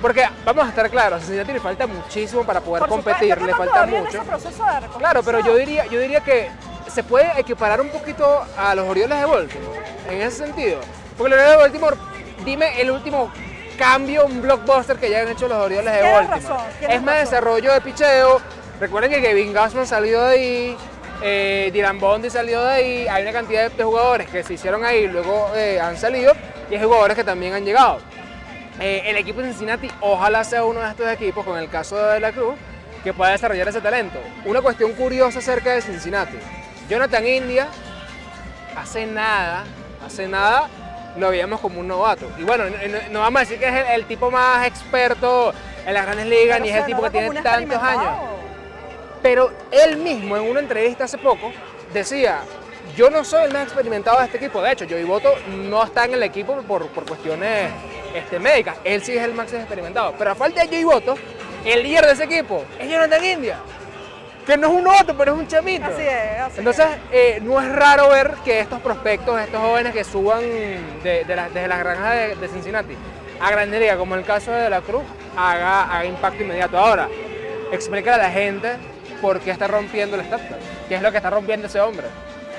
Porque 0.00 0.24
vamos 0.44 0.64
a 0.64 0.68
estar 0.68 0.88
claros, 0.90 1.18
a 1.18 1.24
Cincinnati 1.24 1.52
le 1.52 1.60
falta 1.60 1.88
muchísimo 1.88 2.44
para 2.44 2.60
poder 2.60 2.80
Por 2.82 2.88
competir, 2.88 3.42
le 3.42 3.52
falta 3.52 3.84
mucho. 3.84 4.22
Claro, 4.96 5.22
pero 5.24 5.40
yo 5.40 5.56
diría, 5.56 5.86
yo 5.86 5.98
diría 5.98 6.20
que 6.20 6.48
se 6.86 7.02
puede 7.02 7.32
equiparar 7.38 7.80
un 7.80 7.88
poquito 7.88 8.44
a 8.56 8.76
los 8.76 8.88
Orioles 8.88 9.18
de 9.18 9.24
Baltimore, 9.24 9.80
en 10.08 10.22
ese 10.22 10.36
sentido. 10.46 10.78
Porque 11.16 11.30
los 11.30 11.38
Orioles 11.40 11.50
de 11.50 11.56
Baltimore, 11.62 11.96
dime 12.48 12.80
el 12.80 12.90
último 12.90 13.30
cambio, 13.78 14.24
un 14.26 14.40
blockbuster 14.42 14.96
que 14.96 15.06
hayan 15.06 15.28
hecho 15.28 15.46
los 15.48 15.58
Orioles 15.58 15.92
de 15.92 16.00
Baltimore. 16.02 16.40
razón, 16.40 16.58
es 16.80 17.02
más 17.02 17.14
razón. 17.14 17.24
desarrollo 17.24 17.72
de 17.74 17.80
picheo. 17.80 18.40
Recuerden 18.80 19.10
que 19.10 19.20
Kevin 19.20 19.52
Gassman 19.52 19.86
salió 19.86 20.22
de 20.24 20.32
ahí, 20.34 20.76
eh, 21.22 21.70
Dylan 21.72 21.98
Bondi 22.00 22.30
salió 22.30 22.62
de 22.64 22.72
ahí, 22.72 23.08
hay 23.08 23.22
una 23.22 23.32
cantidad 23.32 23.68
de- 23.68 23.76
de 23.76 23.84
jugadores 23.84 24.28
que 24.28 24.42
se 24.42 24.54
hicieron 24.54 24.84
ahí 24.84 25.04
y 25.04 25.08
luego 25.08 25.50
eh, 25.56 25.80
han 25.80 25.96
salido, 25.96 26.32
y 26.70 26.74
hay 26.76 26.82
jugadores 26.82 27.16
que 27.16 27.24
también 27.24 27.54
han 27.54 27.64
llegado. 27.64 27.98
Eh, 28.80 29.02
el 29.06 29.16
equipo 29.16 29.40
de 29.40 29.48
Cincinnati 29.50 29.90
ojalá 30.00 30.44
sea 30.44 30.64
uno 30.64 30.80
de 30.80 30.88
estos 30.90 31.08
equipos, 31.10 31.44
con 31.44 31.58
el 31.58 31.68
caso 31.68 31.96
de 31.98 32.20
la 32.20 32.30
Cruz, 32.32 32.54
que 33.04 33.12
pueda 33.12 33.32
desarrollar 33.32 33.68
ese 33.68 33.80
talento. 33.80 34.18
Una 34.44 34.60
cuestión 34.62 34.92
curiosa 34.92 35.40
acerca 35.40 35.70
de 35.72 35.82
Cincinnati. 35.82 36.36
Jonathan 36.88 37.26
India, 37.26 37.68
hace 38.76 39.06
nada, 39.06 39.64
hace 40.06 40.28
nada, 40.28 40.68
lo 41.18 41.30
veíamos 41.30 41.60
como 41.60 41.80
un 41.80 41.88
novato. 41.88 42.30
Y 42.38 42.44
bueno, 42.44 42.64
no, 43.10 43.20
vamos 43.20 43.40
a 43.40 43.44
decir 43.44 43.58
que 43.58 43.68
es 43.68 43.74
el, 43.74 44.00
el 44.00 44.04
tipo 44.06 44.30
más 44.30 44.66
experto 44.66 45.52
en 45.86 45.94
las 45.94 46.04
grandes 46.04 46.26
ligas, 46.26 46.58
Pero 46.58 46.64
ni 46.64 46.70
es 46.70 46.76
el 46.76 46.84
tipo 46.86 47.02
que 47.02 47.10
tiene 47.10 47.42
tantos 47.42 47.82
años. 47.82 48.12
Pero 49.22 49.52
él 49.70 49.96
mismo 49.96 50.36
en 50.36 50.44
una 50.44 50.60
entrevista 50.60 51.04
hace 51.04 51.18
poco 51.18 51.52
decía, 51.92 52.40
yo 52.96 53.10
no 53.10 53.24
soy 53.24 53.44
el 53.44 53.52
más 53.52 53.64
experimentado 53.64 54.18
de 54.18 54.26
este 54.26 54.38
equipo. 54.38 54.62
De 54.62 54.72
hecho, 54.72 54.86
Joey 54.88 55.04
Boto 55.04 55.34
no 55.48 55.82
está 55.82 56.04
en 56.04 56.14
el 56.14 56.22
equipo 56.22 56.56
por, 56.62 56.86
por 56.88 57.06
cuestiones 57.06 57.70
este, 58.14 58.38
médicas. 58.38 58.76
Él 58.84 59.02
sí 59.02 59.16
es 59.16 59.22
el 59.22 59.34
más 59.34 59.52
experimentado. 59.52 60.14
Pero 60.18 60.32
a 60.32 60.34
falta 60.34 60.60
de 60.60 60.68
Joey 60.68 60.84
Boto, 60.84 61.16
el 61.64 61.82
líder 61.82 62.06
de 62.06 62.12
ese 62.12 62.24
equipo 62.24 62.64
es 62.78 62.90
Jonathan 62.90 63.24
India. 63.24 63.58
Que 64.48 64.56
no 64.56 64.66
es 64.68 64.72
un 64.72 64.82
novato, 64.82 65.14
pero 65.16 65.34
es 65.34 65.38
un 65.38 65.46
chamito. 65.46 65.84
Así 65.84 66.02
es, 66.02 66.40
así 66.40 66.58
Entonces, 66.58 66.86
eh, 67.12 67.38
no 67.42 67.60
es 67.60 67.70
raro 67.70 68.08
ver 68.08 68.32
que 68.44 68.58
estos 68.60 68.80
prospectos, 68.80 69.38
estos 69.40 69.60
jóvenes 69.60 69.92
que 69.92 70.02
suban 70.02 70.40
de, 70.40 71.24
de 71.24 71.36
la- 71.36 71.48
desde 71.50 71.68
las 71.68 71.78
granjas 71.78 72.14
de, 72.14 72.34
de 72.36 72.48
Cincinnati 72.48 72.96
a 73.40 73.50
Grande 73.52 73.78
Liga, 73.78 73.96
como 73.96 74.14
el 74.16 74.24
caso 74.24 74.50
de 74.50 74.62
De 74.62 74.70
La 74.70 74.80
Cruz, 74.80 75.02
haga, 75.36 75.84
haga 75.84 76.04
impacto 76.06 76.42
inmediato. 76.42 76.76
Ahora, 76.78 77.08
explícale 77.70 78.16
a 78.22 78.26
la 78.26 78.30
gente 78.32 78.72
por 79.20 79.38
qué 79.40 79.50
está 79.52 79.68
rompiendo 79.68 80.16
el 80.16 80.22
estatus. 80.22 80.56
¿Qué 80.88 80.94
es 80.96 81.02
lo 81.02 81.10
que 81.12 81.18
está 81.18 81.30
rompiendo 81.30 81.66
ese 81.66 81.80
hombre? 81.80 82.06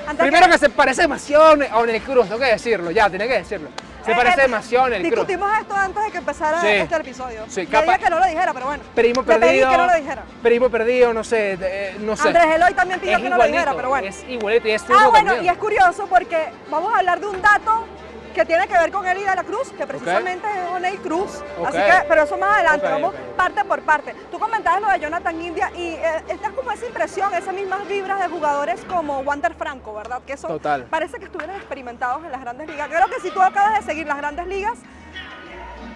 Antes 0.06 0.22
Primero 0.26 0.48
que 0.50 0.58
se 0.58 0.70
parece 0.70 1.02
demasiado 1.02 1.44
a 1.70 1.78
Onel 1.78 2.00
Cruz, 2.02 2.26
tengo 2.28 2.38
que 2.40 2.46
decirlo, 2.46 2.90
ya, 2.92 3.10
tiene 3.10 3.26
que 3.28 3.38
decirlo. 3.38 3.68
Se 4.04 4.12
Eh, 4.12 4.14
parece 4.16 4.38
eh, 4.40 4.42
demasiado 4.42 4.84
Onel 4.86 5.00
Cruz. 5.02 5.10
Discutimos 5.10 5.50
esto 5.60 5.74
antes 5.74 6.04
de 6.04 6.10
que 6.10 6.18
empezara 6.18 6.60
Sí. 6.60 6.66
este 6.68 6.96
episodio. 6.96 7.44
Sí, 7.48 7.60
Le 7.62 7.66
capa- 7.66 7.84
dije 7.92 7.98
que 8.04 8.10
no 8.10 8.18
lo 8.18 8.26
dijera, 8.26 8.54
pero 8.54 8.66
bueno. 8.66 8.82
Primo 8.94 9.20
Le 9.22 9.26
pedí 9.26 9.40
perdido. 9.40 9.70
que 9.70 9.76
no 9.76 9.86
lo 9.86 9.94
dijera. 9.94 10.22
Primo 10.42 10.70
perdido, 10.70 11.12
no 11.14 11.24
sé, 11.24 11.58
eh, 11.60 11.96
no 12.00 12.16
sé. 12.16 12.28
Andrés 12.28 12.46
Eloy 12.56 12.74
también 12.74 13.00
pidió 13.00 13.16
es 13.16 13.22
que 13.22 13.30
no 13.30 13.36
lo 13.36 13.44
dijera, 13.44 13.74
pero 13.74 13.88
bueno. 13.90 14.06
Es 14.08 14.24
igualito 14.28 14.68
y 14.68 14.70
es 14.72 14.82
Ah, 14.88 15.08
bueno, 15.10 15.32
también. 15.32 15.44
y 15.44 15.48
es 15.48 15.58
curioso 15.58 16.06
porque 16.08 16.48
vamos 16.70 16.94
a 16.94 16.98
hablar 16.98 17.20
de 17.20 17.26
un 17.26 17.42
dato 17.42 17.84
que 18.34 18.44
tiene 18.44 18.66
que 18.68 18.74
ver 18.74 18.90
con 18.92 19.06
Eli 19.06 19.22
de 19.22 19.34
la 19.34 19.42
Cruz, 19.44 19.70
que 19.76 19.86
precisamente 19.86 20.46
es 20.48 20.70
Oney 20.72 20.96
Cruz. 20.98 21.42
Así 21.66 21.76
que, 21.78 22.04
pero 22.08 22.22
eso 22.22 22.36
más 22.38 22.54
adelante, 22.56 22.86
vamos 22.88 23.14
parte 23.36 23.64
por 23.64 23.80
parte. 23.82 24.14
Tú 24.30 24.38
comentabas 24.38 24.80
lo 24.80 24.88
de 24.88 25.00
Jonathan 25.00 25.40
India 25.40 25.70
y 25.74 25.88
eh, 25.94 26.22
esta 26.28 26.48
es 26.48 26.52
como 26.54 26.70
esa 26.70 26.86
impresión, 26.86 27.34
esas 27.34 27.54
mismas 27.54 27.86
vibras 27.88 28.20
de 28.20 28.28
jugadores 28.28 28.80
como 28.88 29.20
Wander 29.20 29.54
Franco, 29.54 29.94
¿verdad? 29.94 30.20
Que 30.26 30.36
son, 30.36 30.50
Total. 30.50 30.84
parece 30.84 31.18
que 31.18 31.24
estuvieran 31.24 31.56
experimentados 31.56 32.24
en 32.24 32.30
las 32.32 32.40
grandes 32.40 32.68
ligas. 32.68 32.88
Creo 32.88 33.06
que 33.08 33.20
si 33.20 33.30
tú 33.30 33.40
acabas 33.42 33.78
de 33.80 33.84
seguir 33.84 34.06
las 34.06 34.16
grandes 34.18 34.46
ligas, 34.46 34.78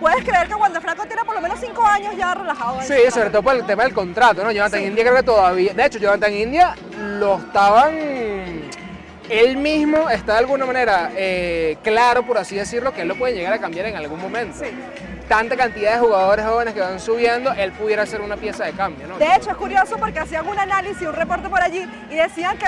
puedes 0.00 0.24
creer 0.24 0.48
que 0.48 0.54
Wander 0.54 0.82
Franco 0.82 1.04
tiene 1.06 1.24
por 1.24 1.34
lo 1.34 1.40
menos 1.40 1.60
cinco 1.60 1.84
años 1.86 2.16
ya 2.16 2.34
relajado. 2.34 2.82
Sí, 2.82 2.94
sobre 3.10 3.30
todo 3.30 3.42
por 3.42 3.54
el 3.54 3.64
tema 3.64 3.84
del 3.84 3.94
contrato, 3.94 4.42
¿no? 4.42 4.50
Jonathan 4.50 4.80
Sí. 4.80 4.86
India 4.86 5.04
creo 5.04 5.16
que 5.16 5.22
todavía, 5.22 5.72
de 5.72 5.84
hecho, 5.86 5.98
Jonathan 5.98 6.32
India 6.32 6.74
lo 7.20 7.36
estaban, 7.36 7.94
él 9.28 9.56
mismo 9.56 10.10
está 10.10 10.32
de 10.32 10.38
alguna 10.40 10.66
manera 10.66 11.10
eh, 11.16 11.76
claro, 11.82 12.24
por 12.24 12.38
así 12.38 12.56
decirlo, 12.56 12.92
que 12.92 13.02
él 13.02 13.08
lo 13.08 13.16
puede 13.16 13.34
llegar 13.34 13.52
a 13.52 13.58
cambiar 13.58 13.86
en 13.86 13.96
algún 13.96 14.20
momento. 14.20 14.58
Sí. 14.58 14.70
Tanta 15.28 15.56
cantidad 15.56 15.94
de 15.94 16.00
jugadores 16.00 16.44
jóvenes 16.44 16.74
que 16.74 16.80
van 16.80 17.00
subiendo, 17.00 17.52
él 17.52 17.72
pudiera 17.72 18.04
ser 18.04 18.20
una 18.20 18.36
pieza 18.36 18.64
de 18.64 18.72
cambio, 18.72 19.06
¿no? 19.06 19.18
De 19.18 19.34
hecho, 19.34 19.50
es 19.50 19.56
curioso 19.56 19.96
porque 19.96 20.18
hacían 20.18 20.46
un 20.46 20.58
análisis, 20.58 21.06
un 21.06 21.14
reporte 21.14 21.48
por 21.48 21.62
allí 21.62 21.88
y 22.10 22.14
decían 22.14 22.58
que 22.58 22.66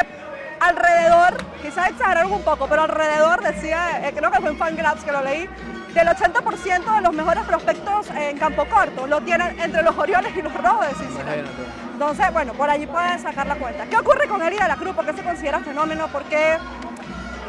alrededor, 0.60 1.36
quizás 1.60 1.90
exageraron 1.90 2.32
un 2.32 2.42
poco, 2.42 2.66
pero 2.66 2.82
alrededor, 2.82 3.42
decía, 3.42 4.08
eh, 4.08 4.12
creo 4.16 4.30
que 4.30 4.40
fue 4.40 4.50
en 4.50 4.56
Fangraphs 4.56 5.04
que 5.04 5.12
lo 5.12 5.22
leí, 5.22 5.46
del 5.92 6.08
80% 6.08 6.94
de 6.94 7.00
los 7.00 7.12
mejores 7.14 7.44
prospectos 7.44 8.10
en 8.10 8.36
campo 8.36 8.66
corto 8.66 9.06
lo 9.06 9.20
tienen 9.22 9.58
entre 9.58 9.82
los 9.82 9.96
Orioles 9.96 10.30
y 10.36 10.42
los 10.42 10.52
Rojos 10.52 10.88
de 10.88 10.94
Cincinnati. 10.94 11.38
Imagínate. 11.38 11.85
Entonces, 11.96 12.30
bueno, 12.30 12.52
por 12.52 12.68
allí 12.68 12.86
pueden 12.86 13.18
sacar 13.18 13.46
la 13.46 13.54
cuenta. 13.54 13.86
¿Qué 13.86 13.96
ocurre 13.96 14.28
con 14.28 14.42
Eli 14.42 14.58
de 14.58 14.68
la 14.68 14.76
Cruz? 14.76 14.94
¿Por 14.94 15.06
qué 15.06 15.14
se 15.14 15.22
considera 15.22 15.60
fenómeno? 15.60 16.08
¿Por 16.08 16.24
qué 16.24 16.58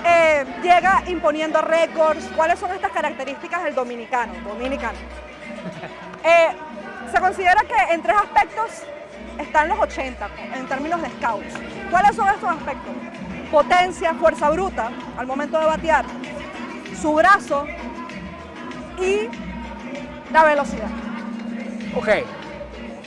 eh, 0.06 0.46
llega 0.64 1.04
imponiendo 1.08 1.62
récords. 1.62 2.24
¿Cuáles 2.34 2.58
son 2.58 2.72
estas 2.72 2.94
características 2.94 3.66
del 3.66 3.76
dominicano? 3.76 4.34
Dominicano. 4.48 4.98
Eh, 6.24 6.50
se 7.10 7.22
considera 7.22 7.62
que 7.62 7.94
en 7.94 8.02
tres 8.02 8.18
aspectos 8.18 8.66
están 9.38 9.70
los 9.70 9.80
80 9.80 10.28
en 10.56 10.68
términos 10.68 11.02
de 11.02 11.10
scouts. 11.10 11.54
¿Cuáles 11.90 12.16
son 12.16 12.28
estos 12.28 12.50
aspectos? 12.50 12.94
Potencia, 13.50 14.14
fuerza 14.16 14.50
bruta 14.50 14.92
al 15.16 15.26
momento 15.26 15.58
de 15.58 15.66
batear, 15.68 16.06
su 17.00 17.14
brazo 17.14 17.66
y 19.00 19.30
la 20.34 20.44
velocidad. 20.44 20.90
Ok. 21.96 22.10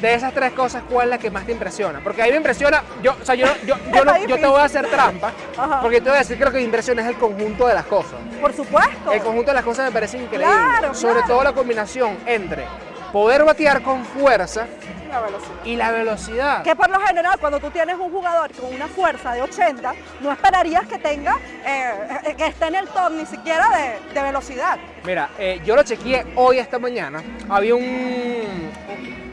De 0.01 0.15
esas 0.15 0.33
tres 0.33 0.53
cosas, 0.53 0.83
¿cuál 0.89 1.07
es 1.07 1.11
la 1.11 1.19
que 1.19 1.31
más 1.31 1.45
te 1.45 1.53
impresiona? 1.53 2.01
Porque 2.03 2.23
a 2.23 2.25
mí 2.25 2.31
me 2.31 2.39
impresiona, 2.39 2.83
yo, 3.03 3.15
o 3.21 3.25
sea, 3.25 3.35
yo, 3.35 3.47
yo, 3.67 3.75
yo, 3.95 4.05
no- 4.05 4.17
yo 4.27 4.37
te 4.39 4.47
voy 4.47 4.61
a 4.61 4.65
hacer 4.65 4.87
trampa, 4.89 5.33
Ajá. 5.57 5.81
porque 5.83 6.01
te 6.01 6.09
voy 6.09 6.17
a 6.17 6.21
decir 6.21 6.39
que 6.39 6.45
lo 6.45 6.51
que 6.51 6.59
me 6.59 6.65
impresiona 6.65 7.03
es 7.03 7.09
el 7.09 7.17
conjunto 7.17 7.67
de 7.67 7.75
las 7.75 7.85
cosas. 7.87 8.15
Por 8.41 8.53
supuesto. 8.55 9.13
El 9.13 9.21
conjunto 9.21 9.51
de 9.51 9.55
las 9.57 9.65
cosas 9.65 9.85
me 9.87 9.93
parece 9.93 10.17
increíble. 10.19 10.47
Claro, 10.47 10.95
Sobre 10.95 11.15
claro. 11.15 11.29
todo 11.29 11.45
la 11.45 11.53
combinación 11.53 12.17
entre 12.27 12.65
poder 13.13 13.45
batear 13.45 13.83
con 13.83 14.05
fuerza 14.05 14.67
La 15.11 15.21
y 15.65 15.75
la 15.77 15.91
velocidad. 15.91 16.63
Que 16.63 16.77
por 16.77 16.89
lo 16.89 17.01
general, 17.01 17.37
cuando 17.41 17.59
tú 17.59 17.69
tienes 17.71 17.97
un 17.97 18.11
jugador 18.11 18.53
con 18.53 18.73
una 18.73 18.87
fuerza 18.87 19.33
de 19.35 19.43
80, 19.43 19.93
no 20.21 20.31
esperarías 20.33 20.87
que 20.87 20.97
tenga, 20.99 21.37
eh, 21.67 21.93
eh, 22.27 22.35
que 22.37 22.47
esté 22.47 22.67
en 22.69 22.77
el 22.77 22.87
top 22.89 23.11
ni 23.11 23.27
siquiera 23.27 23.69
de, 23.77 24.15
de 24.15 24.23
velocidad. 24.23 24.79
Mira, 25.05 25.29
eh, 25.39 25.61
yo 25.65 25.75
lo 25.75 25.83
chequeé 25.83 26.25
hoy 26.37 26.59
esta 26.59 26.79
mañana. 26.79 27.21
Había 27.49 27.75
un. 27.75 28.70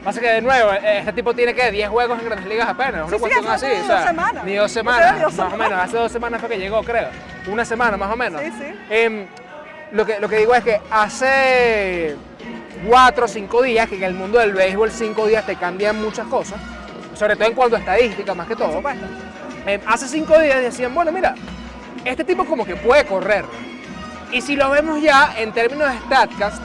Pasa 0.04 0.22
que 0.22 0.28
de 0.28 0.42
nuevo, 0.42 0.72
este 0.72 1.14
tipo 1.14 1.34
tiene 1.34 1.54
que 1.54 1.70
10 1.72 1.90
juegos 1.90 2.20
en 2.20 2.26
grandes 2.26 2.48
ligas 2.48 2.70
apenas. 2.70 3.08
Una 3.08 3.10
Sí, 3.10 3.14
sí, 3.16 3.20
cuestión 3.20 3.44
eso 3.44 3.54
así. 3.54 3.66
hace 3.66 3.82
o 3.82 3.86
sea, 3.86 3.96
dos 3.98 4.06
semanas. 4.06 4.44
Ni 4.46 4.56
dos 4.56 4.72
semanas, 4.72 5.22
dos 5.22 5.34
más 5.36 5.54
o 5.54 5.58
menos. 5.58 5.80
Hace 5.80 5.98
dos 5.98 6.12
semanas 6.12 6.40
fue 6.40 6.50
que 6.50 6.58
llegó, 6.60 6.84
creo. 6.84 7.10
Una 7.48 7.66
semana 7.66 7.98
más 7.98 8.12
o 8.12 8.16
menos. 8.16 8.42
Sí, 8.42 8.52
sí. 8.58 8.66
Em, 8.90 9.26
lo, 9.92 10.06
que, 10.06 10.20
lo 10.20 10.30
que 10.30 10.38
digo 10.38 10.56
es 10.56 10.64
que 10.64 10.80
hace 10.90 12.16
4 12.88 13.26
o 13.26 13.28
5 13.28 13.62
días, 13.64 13.90
que 13.90 13.96
en 13.96 14.04
el 14.04 14.14
mundo 14.14 14.40
del 14.40 14.54
béisbol 14.54 14.92
5 14.92 15.28
días 15.28 15.46
te 15.46 15.56
cambian 15.56 16.02
muchas 16.02 16.28
cosas, 16.28 16.58
sobre 17.14 17.36
todo 17.36 17.48
en 17.50 17.54
cuanto 17.56 17.76
a 17.76 17.80
estadística 17.80 18.34
más 18.34 18.48
que 18.48 18.56
todo. 18.56 18.82
Eh, 19.66 19.82
hace 19.86 20.08
cinco 20.08 20.40
días 20.40 20.62
decían, 20.62 20.94
bueno, 20.96 21.12
mira, 21.12 21.36
este 22.06 22.24
tipo 22.24 22.46
como 22.46 22.66
que 22.66 22.78
puede 22.78 23.04
correr. 23.06 23.44
Y 24.32 24.40
si 24.42 24.56
lo 24.56 24.70
vemos 24.70 25.02
ya 25.02 25.34
en 25.38 25.52
términos 25.52 25.92
de 25.92 25.98
StatCast, 26.00 26.62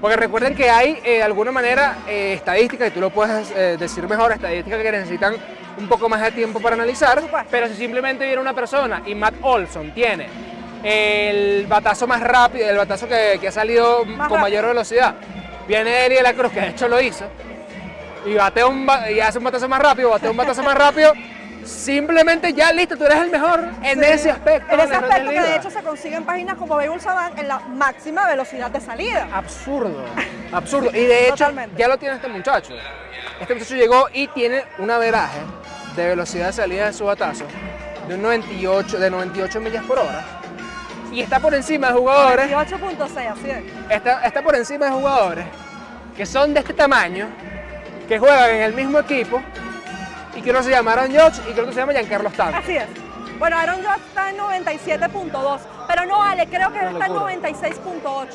porque 0.00 0.16
recuerden 0.16 0.54
que 0.54 0.70
hay 0.70 0.98
eh, 1.04 1.16
de 1.16 1.22
alguna 1.22 1.52
manera 1.52 1.98
eh, 2.08 2.34
estadísticas, 2.34 2.88
y 2.88 2.90
tú 2.92 3.00
lo 3.00 3.10
puedes 3.10 3.50
eh, 3.50 3.76
decir 3.78 4.08
mejor, 4.08 4.32
estadísticas 4.32 4.82
que 4.82 4.92
necesitan 4.92 5.36
un 5.78 5.88
poco 5.88 6.08
más 6.08 6.22
de 6.22 6.32
tiempo 6.32 6.60
para 6.60 6.74
analizar, 6.74 7.22
pero 7.50 7.68
si 7.68 7.74
simplemente 7.74 8.24
viene 8.24 8.40
una 8.40 8.54
persona 8.54 9.02
y 9.06 9.14
Matt 9.14 9.34
Olson 9.42 9.92
tiene 9.92 10.28
el 10.82 11.66
batazo 11.66 12.06
más 12.06 12.20
rápido, 12.20 12.68
el 12.68 12.76
batazo 12.76 13.06
que, 13.06 13.38
que 13.40 13.48
ha 13.48 13.52
salido 13.52 14.04
Más 14.04 14.28
con 14.28 14.40
mayor 14.40 14.66
velocidad, 14.66 15.14
viene 15.68 16.06
Eddie 16.06 16.18
de 16.18 16.22
la 16.22 16.32
Cruz, 16.32 16.52
que 16.52 16.60
de 16.60 16.68
hecho 16.68 16.88
lo 16.88 17.00
hizo, 17.00 17.26
y 18.24 18.34
batea 18.34 18.66
un 18.66 18.88
y 19.14 19.20
hace 19.20 19.38
un 19.38 19.44
batazo 19.44 19.68
más 19.68 19.80
rápido, 19.80 20.10
batea 20.10 20.30
un 20.30 20.36
batazo 20.36 20.62
más 20.62 20.76
rápido, 20.76 21.12
simplemente 21.64 22.52
ya 22.52 22.72
listo, 22.72 22.96
tú 22.96 23.04
eres 23.04 23.18
el 23.18 23.30
mejor 23.30 23.60
en 23.82 23.98
Sí. 24.00 24.04
ese 24.06 24.30
aspecto. 24.30 24.74
En 24.74 24.80
ese 24.80 24.94
aspecto 24.94 25.30
que 25.30 25.40
de 25.40 25.56
hecho 25.56 25.70
se 25.70 25.82
consigue 25.82 26.16
en 26.16 26.24
páginas 26.24 26.56
como 26.56 26.76
Baseball 26.76 27.00
Savant 27.00 27.38
en 27.38 27.48
la 27.48 27.58
máxima 27.60 28.26
velocidad 28.26 28.70
de 28.70 28.80
salida. 28.80 29.28
Absurdo, 29.32 30.04
absurdo. 30.52 30.90
Y 30.90 31.04
de 31.04 31.24
hecho, 31.26 31.36
Totalmente. 31.36 31.76
ya 31.78 31.88
lo 31.88 31.98
tiene 31.98 32.16
este 32.16 32.28
muchacho. 32.28 32.74
Este 33.40 33.54
muchacho 33.54 33.74
llegó 33.76 34.08
y 34.12 34.26
tiene 34.28 34.64
un 34.78 34.90
averaje 34.90 35.40
de 35.96 36.06
velocidad 36.08 36.46
de 36.46 36.52
salida 36.52 36.86
de 36.86 36.92
su 36.92 37.04
batazo 37.04 37.44
de 38.08 38.14
un 38.14 38.22
98, 38.22 38.98
de 38.98 39.10
98 39.10 39.60
millas 39.60 39.84
por 39.84 39.98
hora. 39.98 40.24
Y 41.12 41.20
está 41.20 41.40
por 41.40 41.54
encima 41.54 41.88
de 41.88 41.94
jugadores 41.94 42.50
18.6, 42.50 43.32
así 43.32 43.50
es. 43.50 43.62
está, 43.88 44.24
está 44.24 44.42
por 44.42 44.54
encima 44.56 44.86
de 44.86 44.92
jugadores 44.92 45.44
que 46.16 46.26
son 46.26 46.52
de 46.54 46.60
este 46.60 46.74
tamaño, 46.74 47.26
que 48.08 48.18
juegan 48.18 48.50
en 48.50 48.62
el 48.62 48.74
mismo 48.74 48.98
equipo 48.98 49.40
y 50.34 50.42
que 50.42 50.50
uno 50.50 50.62
se 50.62 50.70
llama 50.70 50.92
Aaron 50.92 51.10
Judge 51.10 51.40
y 51.50 51.54
que 51.54 51.60
otro 51.60 51.72
se 51.72 51.80
llama 51.80 51.92
Giancarlo 51.92 52.28
Stanton. 52.28 52.62
Así 52.62 52.76
es. 52.76 52.86
Bueno, 53.38 53.56
Aaron 53.56 53.76
Judge 53.76 54.00
está 54.08 54.30
en 54.30 54.36
97.2, 54.38 55.58
pero 55.88 56.04
no 56.06 56.18
vale, 56.18 56.46
creo 56.46 56.70
que 56.72 56.78
está 56.78 57.06
en 57.06 57.14
locura. 57.14 57.32
96.8. 57.32 58.28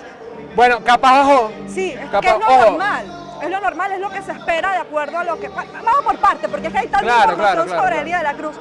Bueno, 0.55 0.79
capaz 0.83 1.21
ojo. 1.21 1.51
Sí, 1.67 1.91
es 1.91 2.09
Capaz- 2.09 2.21
que 2.21 2.27
es 2.29 2.39
lo 2.39 2.45
ojo. 2.47 2.69
normal. 2.71 3.21
Es 3.43 3.49
lo 3.49 3.59
normal, 3.59 3.91
es 3.91 3.99
lo 3.99 4.09
que 4.09 4.21
se 4.21 4.31
espera 4.31 4.71
de 4.71 4.77
acuerdo 4.79 5.19
a 5.19 5.23
lo 5.23 5.37
que... 5.39 5.49
va- 5.49 5.65
Vamos 5.73 6.03
por 6.05 6.17
parte, 6.17 6.47
porque 6.49 6.67
es 6.67 6.73
que 6.73 6.79
hay 6.79 6.87
tanta 6.87 7.05
Claro, 7.05 7.31
información 7.33 7.67
claro, 7.67 7.81
claro, 7.83 7.95
sobre 7.97 8.17
de 8.17 8.23
la 8.23 8.33
Cruz. 8.33 8.55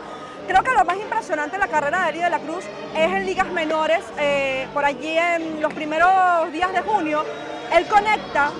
Creo 0.48 0.62
que 0.62 0.72
lo 0.72 0.84
más 0.84 0.96
impresionante 0.96 1.52
de 1.52 1.58
la 1.58 1.68
carrera 1.68 2.02
de 2.04 2.10
Eli 2.10 2.18
de 2.20 2.28
la 2.30 2.38
Cruz 2.40 2.64
es 2.94 3.10
en 3.12 3.24
ligas 3.24 3.46
menores. 3.46 4.00
eh, 4.18 4.66
por 4.74 4.84
allí 4.84 5.16
en 5.16 5.62
los 5.62 5.72
primeros 5.72 6.52
días 6.52 6.72
de 6.72 6.80
junio, 6.82 7.24
él 7.72 7.86
conecta 7.86 8.50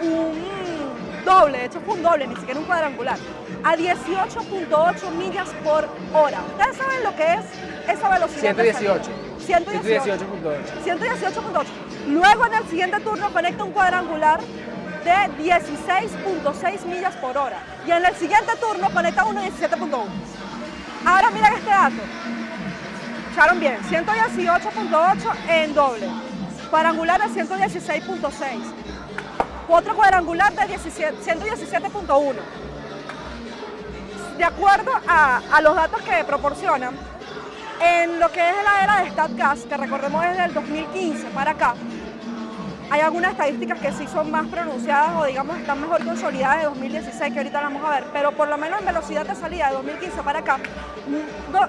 un 0.00 1.22
doble, 1.24 1.58
de 1.58 1.64
hecho 1.66 1.80
fue 1.84 1.94
un 1.94 2.02
doble, 2.02 2.26
ni 2.26 2.34
siquiera 2.36 2.58
un 2.58 2.66
cuadrangular, 2.66 3.18
a 3.64 3.76
18.8 3.76 5.10
millas 5.12 5.48
por 5.64 5.88
hora. 6.14 6.40
¿Ustedes 6.50 6.76
saben 6.76 7.04
lo 7.04 7.16
que 7.16 7.34
es 7.34 7.96
esa 7.96 8.08
velocidad? 8.08 8.54
de 8.54 8.74
118. 8.74 9.04
salida? 9.04 9.28
118. 9.38 10.24
118.8. 10.84 10.98
118.8. 10.98 11.66
Luego 12.08 12.46
en 12.46 12.54
el 12.54 12.68
siguiente 12.68 13.00
turno 13.00 13.32
conecta 13.32 13.64
un 13.64 13.72
cuadrangular 13.72 14.40
de 15.04 15.44
16.6 15.44 16.84
millas 16.86 17.16
por 17.16 17.36
hora. 17.36 17.58
Y 17.86 17.90
en 17.90 18.04
el 18.04 18.14
siguiente 18.14 18.52
turno 18.60 18.90
conecta 18.90 19.24
uno 19.24 19.40
de 19.40 19.48
17.1. 19.48 20.04
Ahora 21.06 21.30
miren 21.30 21.52
este 21.54 21.70
dato. 21.70 22.02
Echaron 23.32 23.60
bien. 23.60 23.78
118.8 23.82 25.34
en 25.48 25.74
doble. 25.74 26.08
Cuadrangular 26.70 27.20
de 27.20 27.44
116.6. 27.44 28.32
Otro 29.68 29.94
cuadrangular 29.94 30.52
de 30.54 30.66
17 30.66 31.16
117.1. 31.22 32.34
De 34.38 34.44
acuerdo 34.44 34.92
a, 35.08 35.60
los 35.60 35.74
datos 35.74 36.00
que 36.02 36.22
proporcionan, 36.22 36.94
en 37.80 38.20
lo 38.20 38.30
que 38.30 38.38
es 38.38 38.56
la 38.64 38.84
era 38.84 39.02
de 39.02 39.10
StatCast, 39.10 39.68
que 39.68 39.76
recordemos 39.76 40.22
desde 40.22 40.44
el 40.44 40.54
2015 40.54 41.26
para 41.30 41.50
acá, 41.50 41.74
hay 42.88 43.00
algunas 43.00 43.32
estadísticas 43.32 43.80
que 43.80 43.90
sí 43.90 44.06
son 44.06 44.30
más 44.30 44.46
pronunciadas 44.46 45.16
o 45.16 45.24
digamos 45.24 45.58
están 45.58 45.80
mejor 45.80 46.04
consolidadas 46.04 46.58
de 46.58 46.64
2016 46.66 47.32
que 47.32 47.38
ahorita 47.40 47.60
vamos 47.60 47.84
a 47.84 47.90
ver, 47.90 48.04
pero 48.12 48.30
por 48.30 48.46
lo 48.46 48.56
menos 48.56 48.78
en 48.78 48.86
velocidad 48.86 49.26
de 49.26 49.34
salida 49.34 49.70
de 49.70 49.74
2015 49.74 50.22
para 50.22 50.38
acá, 50.38 50.58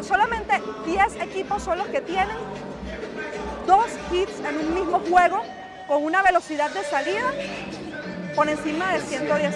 solamente 0.01 0.61
10 0.85 1.15
equipos 1.23 1.63
son 1.63 1.79
los 1.79 1.87
que 1.87 2.01
tienen 2.01 2.37
dos 3.65 3.87
hits 4.11 4.39
en 4.47 4.57
un 4.59 4.75
mismo 4.75 4.99
juego 5.09 5.41
con 5.87 6.03
una 6.03 6.21
velocidad 6.21 6.69
de 6.69 6.83
salida 6.83 7.31
por 8.35 8.47
encima 8.47 8.93
de 8.93 9.01
110. 9.01 9.55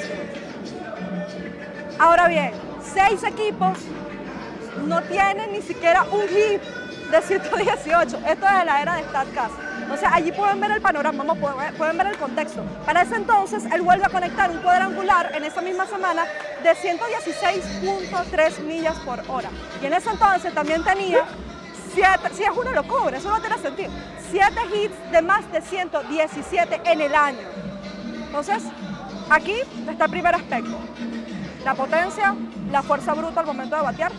Ahora 1.99 2.27
bien, 2.27 2.72
seis 2.93 3.23
equipos 3.23 3.77
no 4.85 5.01
tienen 5.03 5.51
ni 5.51 5.61
siquiera 5.61 6.03
un 6.11 6.21
hit 6.27 6.61
de 7.11 7.21
118. 7.21 8.17
Esto 8.17 8.23
es 8.47 8.57
de 8.59 8.65
la 8.65 8.81
era 8.81 8.95
de 8.95 9.03
StatCast. 9.03 9.53
O 9.91 9.97
sea, 9.97 10.13
allí 10.15 10.31
pueden 10.31 10.59
ver 10.59 10.71
el 10.71 10.81
panorama, 10.81 11.35
pueden 11.35 11.97
ver- 11.97 12.07
el 12.07 12.17
contexto. 12.17 12.63
Para 12.85 13.01
ese 13.03 13.15
entonces, 13.15 13.65
él 13.71 13.81
vuelve 13.81 14.05
a 14.05 14.09
conectar 14.09 14.49
un 14.49 14.57
cuadrangular 14.57 15.31
en 15.35 15.43
esa 15.43 15.61
misma 15.61 15.85
semana 15.85 16.23
de 16.63 16.73
116.3 16.75 18.59
millas 18.61 18.97
por 18.99 19.19
hora. 19.29 19.49
Y 19.81 19.85
en 19.85 19.93
ese 19.93 20.09
entonces 20.09 20.53
también 20.53 20.83
tenía 20.83 21.19
siete, 21.93 22.29
si 22.33 22.43
es 22.43 22.49
una 22.49 22.71
locura, 22.71 23.17
eso 23.17 23.29
no 23.29 23.39
tiene 23.39 23.57
sentido, 23.59 23.91
siete 24.31 24.59
hits 24.73 25.11
de 25.11 25.21
más 25.21 25.51
de 25.51 25.61
117 25.61 26.81
en 26.85 27.01
el 27.01 27.13
año. 27.13 27.37
Entonces, 28.25 28.63
aquí 29.29 29.55
está 29.87 30.05
el 30.05 30.11
primer 30.11 30.33
aspecto. 30.33 30.75
La 31.63 31.73
potencia, 31.75 32.35
la 32.71 32.83
fuerza 32.83 33.13
bruta 33.13 33.39
al 33.39 33.45
momento 33.45 33.75
de 33.75 33.81
batear, 33.81 34.11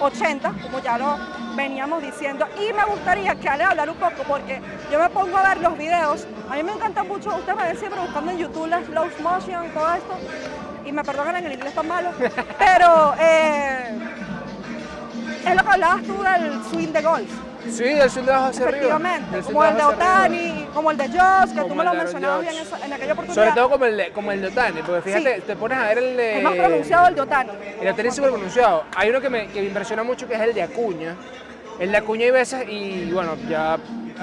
80, 0.00 0.52
como 0.62 0.78
ya 0.80 0.98
lo 0.98 1.16
veníamos 1.56 2.02
diciendo. 2.02 2.46
Y 2.56 2.72
me 2.72 2.84
gustaría 2.84 3.34
que 3.34 3.48
Ale 3.48 3.64
hablar 3.64 3.90
un 3.90 3.96
poco, 3.96 4.22
porque 4.26 4.60
yo 4.90 4.98
me 4.98 5.08
pongo 5.10 5.36
a 5.36 5.48
ver 5.48 5.60
los 5.60 5.76
videos. 5.76 6.26
A 6.48 6.54
mí 6.54 6.62
me 6.62 6.72
encanta 6.72 7.02
mucho, 7.02 7.34
ustedes 7.34 7.56
me 7.56 7.64
ven 7.64 7.76
siempre 7.76 8.00
buscando 8.00 8.30
en 8.32 8.38
YouTube 8.38 8.68
la 8.68 8.82
slow 8.84 9.06
motion 9.20 9.70
todo 9.72 9.94
esto. 9.94 10.14
Y 10.84 10.92
me 10.92 11.02
perdonan 11.04 11.36
en 11.36 11.46
el 11.46 11.52
inglés 11.52 11.74
tan 11.74 11.88
malo. 11.88 12.10
Pero 12.58 13.14
eh, 13.18 13.98
es 15.46 15.56
lo 15.56 15.62
que 15.62 15.70
hablabas 15.70 16.02
tú 16.02 16.22
del 16.22 16.64
swing 16.70 16.92
de 16.92 17.02
golf. 17.02 17.30
Sí, 17.70 17.84
el 17.84 18.10
swing 18.10 18.24
de 18.24 18.32
abajo 18.32 18.48
hacia 18.48 18.66
arriba. 18.66 18.78
Efectivamente, 18.78 19.38
El 19.38 19.44
como 19.44 19.64
el 19.64 19.76
de. 19.76 19.82
Otani, 19.82 20.61
como 20.72 20.90
el 20.90 20.96
de 20.96 21.08
Josh, 21.08 21.52
que 21.54 21.60
tú 21.68 21.74
me 21.74 21.84
lo 21.84 21.90
de 21.92 21.98
mencionabas 21.98 22.40
bien 22.40 22.54
en 22.84 22.92
aquella 22.92 23.12
oportunidad. 23.12 23.44
Sobre 23.44 23.52
todo 23.56 23.70
como 23.70 23.84
el 23.86 23.96
de, 23.96 24.10
como 24.10 24.32
el 24.32 24.40
de 24.40 24.46
Otani, 24.48 24.82
porque 24.82 25.02
fíjate, 25.02 25.36
Sí. 25.36 25.42
te 25.46 25.56
pones 25.56 25.78
a 25.78 25.88
ver 25.88 25.98
el 25.98 26.16
de... 26.16 26.36
Es 26.38 26.42
más 26.42 26.54
pronunciado 26.54 27.08
el 27.08 27.14
de 27.14 27.20
Otani. 27.20 27.50
El 27.80 27.88
Otani 27.88 28.08
es 28.08 28.14
súper 28.14 28.30
pronunciado. 28.30 28.84
Hay 28.96 29.10
uno 29.10 29.20
que 29.20 29.28
me, 29.30 29.46
que 29.48 29.60
me 29.60 29.66
impresiona 29.68 30.02
mucho 30.02 30.26
que 30.28 30.34
es 30.34 30.40
el 30.40 30.54
de 30.54 30.62
Acuña. 30.62 31.14
El 31.78 31.90
de 31.90 31.96
Acuña 31.96 32.24
hay 32.26 32.30
veces, 32.30 32.68
y 32.68 33.10
bueno, 33.12 33.36
ya 33.48 33.78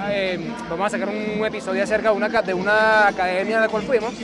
eh, 0.08 0.38
vamos 0.68 0.86
a 0.86 0.90
sacar 0.90 1.08
un 1.08 1.44
episodio 1.44 1.82
acerca 1.82 2.10
de 2.10 2.16
una, 2.16 2.28
de 2.28 2.54
una 2.54 3.08
academia 3.08 3.58
a 3.58 3.60
la 3.62 3.68
cual 3.68 3.82
fuimos. 3.82 4.14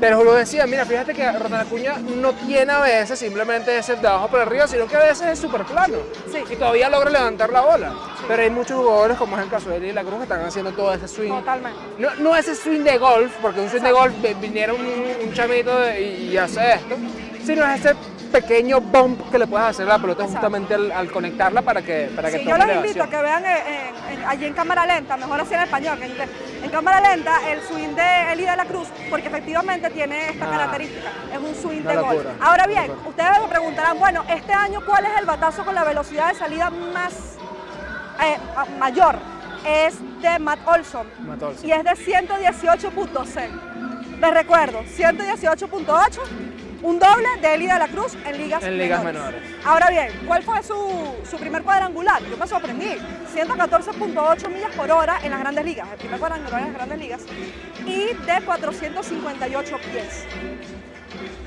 Pero 0.00 0.22
lo 0.22 0.34
decía, 0.34 0.66
mira, 0.66 0.84
fíjate 0.84 1.14
que 1.14 1.30
Ronald 1.32 1.66
Acuña 1.66 1.94
no 1.98 2.32
tiene 2.34 2.70
a 2.72 2.80
veces 2.80 3.18
simplemente 3.18 3.78
ese 3.78 3.96
de 3.96 4.06
abajo 4.06 4.28
para 4.28 4.42
arriba, 4.42 4.66
sino 4.66 4.86
que 4.86 4.96
a 4.96 5.00
veces 5.00 5.22
es 5.28 5.38
súper 5.38 5.64
plano. 5.64 5.96
Sí. 6.30 6.38
Y 6.50 6.56
todavía 6.56 6.90
logra 6.90 7.10
levantar 7.10 7.50
la 7.50 7.62
bola. 7.62 7.94
Pero 8.28 8.42
hay 8.42 8.50
muchos 8.50 8.76
jugadores, 8.76 9.16
como 9.16 9.38
es 9.38 9.44
el 9.44 9.50
caso 9.50 9.70
de 9.70 9.76
Eli 9.78 9.92
La 9.92 10.02
Cruz, 10.02 10.16
que 10.16 10.22
están 10.24 10.44
haciendo 10.44 10.72
todo 10.72 10.92
ese 10.92 11.08
swing. 11.08 11.30
Totalmente. 11.30 11.78
No, 11.98 12.14
no 12.16 12.36
ese 12.36 12.54
swing 12.54 12.80
de 12.80 12.98
golf, 12.98 13.32
porque 13.40 13.60
un 13.60 13.70
swing 13.70 13.82
de 13.82 13.92
golf 13.92 14.14
vi- 14.22 14.34
viniera 14.34 14.74
un, 14.74 14.80
un 14.84 15.32
chamito 15.32 15.80
de- 15.80 16.00
y, 16.02 16.28
y 16.32 16.36
hace 16.36 16.74
esto, 16.74 16.96
sino 17.44 17.64
es 17.72 17.84
ese 17.84 17.94
pequeño 18.32 18.80
bump 18.80 19.30
que 19.30 19.38
le 19.38 19.46
puedes 19.46 19.66
hacer 19.68 19.86
a 19.86 19.90
la 19.94 19.98
pelota 19.98 20.24
Exacto. 20.24 20.38
justamente 20.48 20.74
al, 20.74 20.90
al 20.92 21.10
conectarla 21.10 21.62
para 21.62 21.80
que, 21.80 22.10
para 22.14 22.28
que 22.30 22.38
Sí, 22.40 22.44
tome 22.44 22.58
yo 22.58 22.66
los 22.66 22.76
invito 22.76 23.04
a 23.04 23.08
que 23.08 23.16
vean 23.22 23.44
eh, 23.46 23.56
en- 24.10 24.18
en- 24.18 24.24
allí 24.26 24.44
en 24.46 24.52
cámara 24.52 24.84
lenta, 24.84 25.16
mejor 25.16 25.40
así 25.40 25.54
en 25.54 25.60
español 25.60 25.98
que 25.98 26.04
en 26.04 26.10
inglés. 26.10 26.28
En 26.62 26.70
cámara 26.70 27.00
lenta, 27.00 27.50
el 27.50 27.60
swing 27.62 27.94
de 27.94 28.32
Eli 28.32 28.44
de 28.44 28.56
la 28.56 28.64
Cruz, 28.64 28.88
porque 29.10 29.28
efectivamente 29.28 29.88
tiene 29.90 30.30
esta 30.30 30.46
Ah. 30.46 30.50
característica, 30.50 31.08
es 31.32 31.38
un 31.38 31.54
swing 31.54 31.82
de 31.82 31.94
locura, 31.94 32.30
Ahora 32.40 32.66
bien, 32.66 32.90
ustedes 33.06 33.40
me 33.40 33.48
preguntarán, 33.48 33.98
bueno, 33.98 34.24
este 34.28 34.52
año, 34.52 34.80
¿cuál 34.84 35.04
es 35.06 35.12
el 35.18 35.26
batazo 35.26 35.64
con 35.64 35.74
la 35.74 35.84
velocidad 35.84 36.28
de 36.32 36.34
salida 36.38 36.70
más 36.70 37.12
eh, 38.24 38.36
mayor? 38.78 39.16
Es 39.66 39.96
de 40.22 40.38
Matt 40.38 40.60
Olson 40.66 41.06
Matt 41.26 41.42
Olson. 41.42 41.66
y 41.66 41.72
es 41.72 41.84
de 41.84 41.90
118.6. 41.96 43.50
Les 44.20 44.30
recuerdo, 44.34 44.82
118.8, 44.84 46.20
un 46.82 46.98
doble 46.98 47.28
de 47.40 47.54
Eli 47.54 47.66
de 47.66 47.78
la 47.78 47.88
Cruz 47.88 48.16
en 48.24 48.38
ligas 48.38 48.62
En 48.62 48.78
ligas 48.78 49.04
menores. 49.04 49.40
Ahora 49.64 49.90
bien, 49.90 50.08
¿cuál 50.26 50.42
fue 50.42 50.62
su, 50.62 51.14
su 51.28 51.36
primer 51.36 51.62
cuadrangular? 51.62 52.22
Yo 52.24 52.36
me 52.36 52.46
sorprendí. 52.46 52.96
114.8 53.34 54.48
millas 54.48 54.70
por 54.74 54.90
hora 54.90 55.18
en 55.22 55.30
las 55.30 55.40
grandes 55.40 55.64
ligas, 55.64 55.88
el 55.92 55.98
primer 55.98 56.18
cuadrangular 56.18 56.60
en 56.60 56.66
las 56.68 56.74
grandes 56.74 56.98
ligas, 56.98 57.20
y 57.84 58.14
de 58.14 58.42
458 58.44 59.78
pies. 59.92 60.24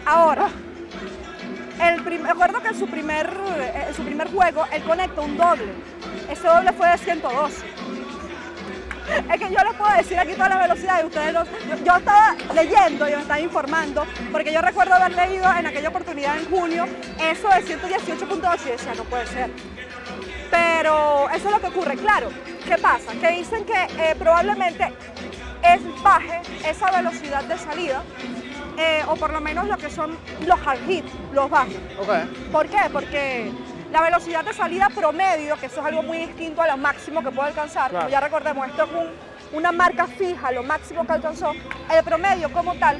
Ahora, 0.05 0.49
el 1.81 2.03
recuerdo 2.03 2.61
que 2.61 2.67
en 2.69 2.79
su, 2.79 2.87
primer, 2.87 3.29
eh, 3.57 3.85
en 3.87 3.95
su 3.95 4.03
primer 4.03 4.29
juego 4.31 4.65
él 4.71 4.83
conectó 4.83 5.23
un 5.23 5.37
doble. 5.37 5.71
Ese 6.29 6.47
doble 6.47 6.73
fue 6.73 6.89
de 6.89 6.97
112. 6.97 7.65
Es 9.31 9.39
que 9.39 9.49
yo 9.53 9.63
les 9.63 9.73
puedo 9.77 9.91
decir 9.95 10.19
aquí 10.19 10.33
todas 10.33 10.49
las 10.49 10.59
velocidades, 10.59 11.05
ustedes 11.05 11.33
no- 11.33 11.45
yo, 11.45 11.83
yo 11.83 11.95
estaba 11.97 12.35
leyendo 12.53 13.07
y 13.09 13.15
me 13.15 13.21
estaba 13.21 13.39
informando, 13.39 14.05
porque 14.31 14.53
yo 14.53 14.61
recuerdo 14.61 14.95
haber 14.95 15.13
leído 15.13 15.45
en 15.57 15.65
aquella 15.67 15.89
oportunidad 15.89 16.37
en 16.37 16.49
junio 16.49 16.85
eso 17.19 17.49
de 17.49 17.61
118.8 17.63 18.67
y 18.67 18.71
decía, 18.71 18.93
no 18.95 19.03
puede 19.05 19.25
ser. 19.27 19.49
Pero 20.51 21.29
eso 21.29 21.47
es 21.47 21.51
lo 21.53 21.59
que 21.61 21.67
ocurre, 21.67 21.95
claro. 21.97 22.29
¿Qué 22.65 22.77
pasa? 22.77 23.11
Que 23.21 23.29
dicen 23.31 23.65
que 23.65 23.73
eh, 23.97 24.15
probablemente 24.17 24.91
es 25.63 26.03
baje 26.03 26.41
esa 26.67 26.91
velocidad 26.91 27.43
de 27.43 27.57
salida, 27.57 28.03
eh, 28.77 29.03
o 29.07 29.15
por 29.15 29.31
lo 29.31 29.41
menos 29.41 29.67
lo 29.67 29.77
que 29.77 29.89
son 29.89 30.17
los 30.45 30.59
hard 30.65 30.79
hit, 30.87 31.05
los 31.33 31.49
bajos. 31.49 31.73
Ok. 31.99 32.09
¿Por 32.51 32.67
qué? 32.67 32.77
Porque 32.91 33.51
la 33.91 34.01
velocidad 34.01 34.43
de 34.43 34.53
salida 34.53 34.89
promedio, 34.89 35.57
que 35.57 35.65
eso 35.65 35.79
es 35.81 35.85
algo 35.87 36.03
muy 36.03 36.17
distinto 36.19 36.61
a 36.61 36.67
lo 36.67 36.77
máximo 36.77 37.23
que 37.23 37.31
puede 37.31 37.49
alcanzar, 37.49 37.89
Claro. 37.89 38.05
como 38.05 38.11
ya 38.11 38.19
recordemos, 38.19 38.67
esto 38.67 38.83
es 38.83 38.89
un- 38.91 39.57
una 39.57 39.71
marca 39.71 40.05
fija, 40.05 40.51
lo 40.51 40.61
máximo 40.63 41.05
que 41.07 41.13
alcanzó, 41.13 41.53
el 41.91 42.03
promedio 42.03 42.51
como 42.53 42.75
tal 42.75 42.99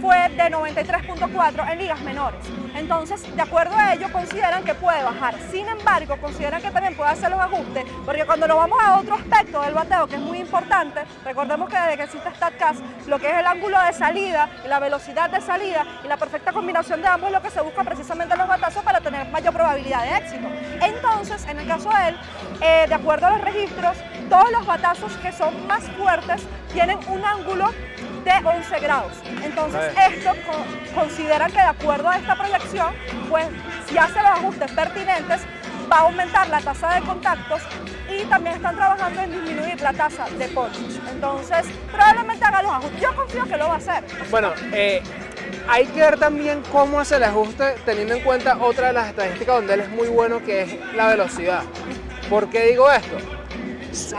fue 0.00 0.28
de 0.30 0.50
93.4 0.50 1.72
en 1.72 1.78
ligas 1.78 2.00
menores. 2.02 2.40
Entonces, 2.74 3.34
de 3.34 3.42
acuerdo 3.42 3.74
a 3.76 3.94
ello, 3.94 4.10
consideran 4.12 4.64
que 4.64 4.74
puede 4.74 5.02
bajar. 5.02 5.34
Sin 5.50 5.68
embargo, 5.68 6.16
consideran 6.20 6.60
que 6.60 6.70
también 6.70 6.94
puede 6.94 7.10
hacer 7.10 7.30
los 7.30 7.40
ajustes, 7.40 7.84
porque 8.04 8.24
cuando 8.26 8.46
nos 8.46 8.56
vamos 8.56 8.78
a 8.82 8.98
otro 8.98 9.14
aspecto 9.14 9.62
del 9.62 9.74
bateo, 9.74 10.06
que 10.06 10.16
es 10.16 10.20
muy 10.20 10.38
importante, 10.38 11.00
recordemos 11.24 11.68
que 11.68 11.78
desde 11.78 11.96
que 11.96 12.02
existe 12.02 12.30
StatCast, 12.34 12.80
lo 13.06 13.18
que 13.18 13.30
es 13.30 13.38
el 13.38 13.46
ángulo 13.46 13.80
de 13.82 13.92
salida, 13.92 14.48
y 14.64 14.68
la 14.68 14.78
velocidad 14.78 15.30
de 15.30 15.40
salida 15.40 15.84
y 16.04 16.08
la 16.08 16.16
perfecta 16.16 16.52
combinación 16.52 17.00
de 17.00 17.08
ambos 17.08 17.28
es 17.28 17.34
lo 17.34 17.42
que 17.42 17.50
se 17.50 17.60
busca 17.60 17.84
precisamente 17.84 18.34
en 18.34 18.40
los 18.40 18.48
batazos 18.48 18.84
para 18.84 19.00
tener 19.00 19.26
mayor 19.28 19.52
probabilidad 19.52 20.02
de 20.02 20.16
éxito. 20.16 20.48
Entonces, 20.80 21.46
en 21.46 21.58
el 21.60 21.66
caso 21.66 21.88
de 21.90 22.08
él, 22.08 22.16
eh, 22.60 22.84
de 22.88 22.94
acuerdo 22.94 23.26
a 23.26 23.30
los 23.30 23.40
registros, 23.40 23.96
todos 24.28 24.50
los 24.50 24.66
batazos 24.66 25.12
que 25.18 25.32
son 25.32 25.66
más 25.66 25.82
fuertes 25.96 26.42
tienen 26.72 26.98
un 27.08 27.24
ángulo 27.24 27.70
de 28.26 28.48
11 28.48 28.80
grados. 28.80 29.12
Entonces, 29.42 29.92
esto 30.10 30.30
co- 30.46 30.94
considera 31.00 31.46
que 31.46 31.54
de 31.54 31.60
acuerdo 31.60 32.08
a 32.08 32.16
esta 32.16 32.36
proyección, 32.36 32.92
pues 33.30 33.46
si 33.88 33.96
hace 33.96 34.14
los 34.14 34.26
ajustes 34.26 34.70
pertinentes, 34.72 35.40
va 35.90 35.98
a 35.98 36.00
aumentar 36.00 36.48
la 36.48 36.60
tasa 36.60 36.94
de 36.94 37.00
contactos 37.02 37.62
y 38.10 38.24
también 38.24 38.56
están 38.56 38.74
trabajando 38.74 39.20
en 39.22 39.30
disminuir 39.32 39.80
la 39.80 39.92
tasa 39.92 40.26
de 40.38 40.48
ponches. 40.48 40.98
Entonces, 41.10 41.66
probablemente 41.92 42.44
haga 42.44 42.62
los 42.62 42.72
ajustes. 42.72 43.00
Yo 43.00 43.14
confío 43.14 43.44
que 43.44 43.56
lo 43.56 43.68
va 43.68 43.74
a 43.74 43.76
hacer. 43.76 44.04
Bueno, 44.30 44.52
eh, 44.72 45.00
hay 45.68 45.86
que 45.86 46.00
ver 46.00 46.18
también 46.18 46.62
cómo 46.72 46.98
hace 46.98 47.16
el 47.16 47.22
ajuste 47.24 47.76
teniendo 47.84 48.14
en 48.14 48.22
cuenta 48.24 48.58
otra 48.58 48.88
de 48.88 48.92
las 48.94 49.08
estadísticas 49.08 49.54
donde 49.54 49.74
él 49.74 49.80
es 49.80 49.88
muy 49.90 50.08
bueno, 50.08 50.42
que 50.44 50.62
es 50.62 50.94
la 50.96 51.06
velocidad. 51.08 51.62
¿Por 52.28 52.50
qué 52.50 52.66
digo 52.66 52.90
esto? 52.90 53.16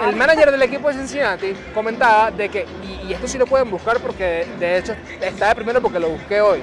El 0.07 0.15
manager 0.15 0.49
del 0.51 0.61
equipo 0.63 0.87
de 0.87 0.95
Cincinnati 0.95 1.53
comentaba 1.73 2.31
de 2.31 2.49
que, 2.49 2.65
y, 3.07 3.11
y 3.11 3.13
esto 3.13 3.27
sí 3.27 3.37
lo 3.37 3.45
pueden 3.47 3.69
buscar 3.69 3.99
porque 3.99 4.45
de 4.59 4.77
hecho 4.77 4.95
está 5.21 5.49
de 5.49 5.55
primero 5.55 5.81
porque 5.81 5.99
lo 5.99 6.09
busqué 6.09 6.41
hoy, 6.41 6.61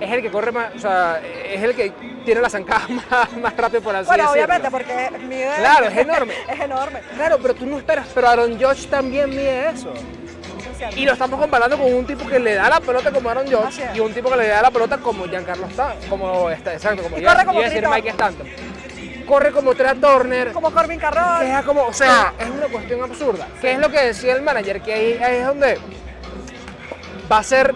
es 0.00 0.10
el 0.10 0.22
que 0.22 0.30
corre 0.30 0.50
más, 0.52 0.74
o 0.74 0.78
sea, 0.78 1.20
es 1.22 1.62
el 1.62 1.74
que 1.74 1.92
tiene 2.24 2.40
la 2.40 2.50
zancada 2.50 2.86
más, 2.88 3.32
más 3.36 3.56
rápido 3.56 3.82
por 3.82 3.94
así 3.94 4.06
Bueno, 4.06 4.24
decirlo. 4.24 4.44
obviamente, 4.44 4.70
porque 4.70 5.10
mide... 5.28 5.50
Claro, 5.58 5.86
es 5.86 5.96
enorme. 5.96 6.34
es 6.48 6.60
enorme. 6.60 7.00
Claro, 7.16 7.38
pero 7.40 7.54
tú 7.54 7.66
no 7.66 7.78
esperas, 7.78 8.06
pero 8.14 8.28
Aaron 8.28 8.58
Judge 8.60 8.86
también 8.88 9.30
mide 9.30 9.70
eso. 9.70 9.92
Y 10.96 11.04
lo 11.04 11.12
estamos 11.12 11.38
comparando 11.38 11.78
con 11.78 11.92
un 11.94 12.04
tipo 12.04 12.26
que 12.26 12.40
le 12.40 12.54
da 12.54 12.68
la 12.68 12.80
pelota 12.80 13.12
como 13.12 13.30
Aaron 13.30 13.46
Judge 13.46 13.84
es. 13.84 13.96
y 13.96 14.00
un 14.00 14.12
tipo 14.12 14.28
que 14.30 14.36
le 14.36 14.48
da 14.48 14.62
la 14.62 14.70
pelota 14.72 14.98
como 14.98 15.26
Giancarlo 15.26 15.66
Stanton, 15.66 16.08
como 16.08 16.50
está, 16.50 16.72
exacto, 16.72 17.04
como 17.04 17.18
Y 17.18 17.22
corre 17.22 17.44
como 17.44 17.60
a 17.60 17.62
decir 17.62 17.86
Mike 17.88 18.08
Stanton. 18.08 18.48
Corre 19.26 19.52
como 19.52 19.74
Trey 19.74 19.94
Turner, 19.96 20.52
Como 20.52 20.70
Corbin 20.70 20.98
Carroll. 20.98 21.40
que 21.40 21.52
es 21.58 21.62
como, 21.64 21.82
o 21.86 21.92
sea, 21.92 22.32
es 22.38 22.48
una 22.48 22.66
cuestión 22.66 23.02
absurda. 23.02 23.46
Que 23.60 23.72
es 23.72 23.78
lo 23.78 23.90
que 23.90 23.98
decía 24.00 24.34
el 24.34 24.42
manager, 24.42 24.80
que 24.82 24.92
ahí, 24.92 25.12
ahí 25.22 25.36
es 25.38 25.46
donde 25.46 25.78
va 27.30 27.38
a 27.38 27.42
ser 27.42 27.74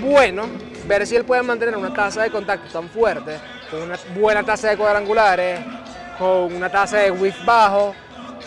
bueno 0.00 0.44
ver 0.86 1.06
si 1.06 1.16
él 1.16 1.24
puede 1.24 1.42
mantener 1.42 1.76
una 1.76 1.92
tasa 1.92 2.22
de 2.22 2.30
contacto 2.30 2.70
tan 2.72 2.88
fuerte, 2.88 3.38
con 3.70 3.82
una 3.82 3.96
buena 4.14 4.42
tasa 4.42 4.68
de 4.68 4.76
cuadrangulares, 4.76 5.60
con 6.18 6.54
una 6.54 6.70
tasa 6.70 6.98
de 6.98 7.10
whiff 7.10 7.44
bajo, 7.44 7.94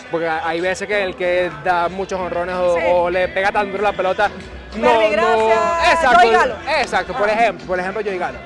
porque 0.10 0.28
hay 0.28 0.62
veces 0.62 0.88
que 0.88 1.04
el 1.04 1.16
que 1.16 1.52
da 1.64 1.90
muchos 1.90 2.20
honrones 2.20 2.56
o, 2.56 2.76
Sí. 2.76 2.82
o 2.88 3.10
le 3.10 3.28
pega 3.28 3.52
tan 3.52 3.72
duro 3.72 3.84
la 3.84 3.92
pelota 3.94 4.30
no, 4.78 4.94
no- 4.94 5.50
exacto, 5.92 6.20
Joey 6.20 6.32
Gallo. 6.32 6.56
exacto, 6.80 7.14
por 7.14 7.30
Ah. 7.30 7.34
ejemplo, 7.34 7.68
por 7.68 7.80
ejemplo 7.80 8.02
Joey 8.04 8.18
Gallo. 8.18 8.38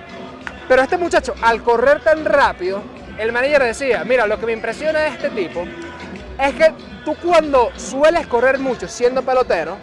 Pero 0.68 0.82
este 0.82 0.98
muchacho, 0.98 1.36
al 1.42 1.62
correr 1.62 2.00
tan 2.02 2.24
rápido, 2.26 2.82
el 3.18 3.32
manager 3.32 3.64
decía, 3.64 4.04
mira, 4.04 4.28
lo 4.28 4.40
que 4.40 4.46
me 4.46 4.54
impresiona 4.54 5.00
de 5.00 5.08
este 5.10 5.30
tipo 5.30 5.66
es 6.40 6.54
que 6.56 6.74
tú 7.06 7.16
cuando 7.22 7.72
sueles 7.78 8.28
correr 8.28 8.60
mucho 8.60 8.88
siendo 8.88 9.22
pelotero, 9.22 9.78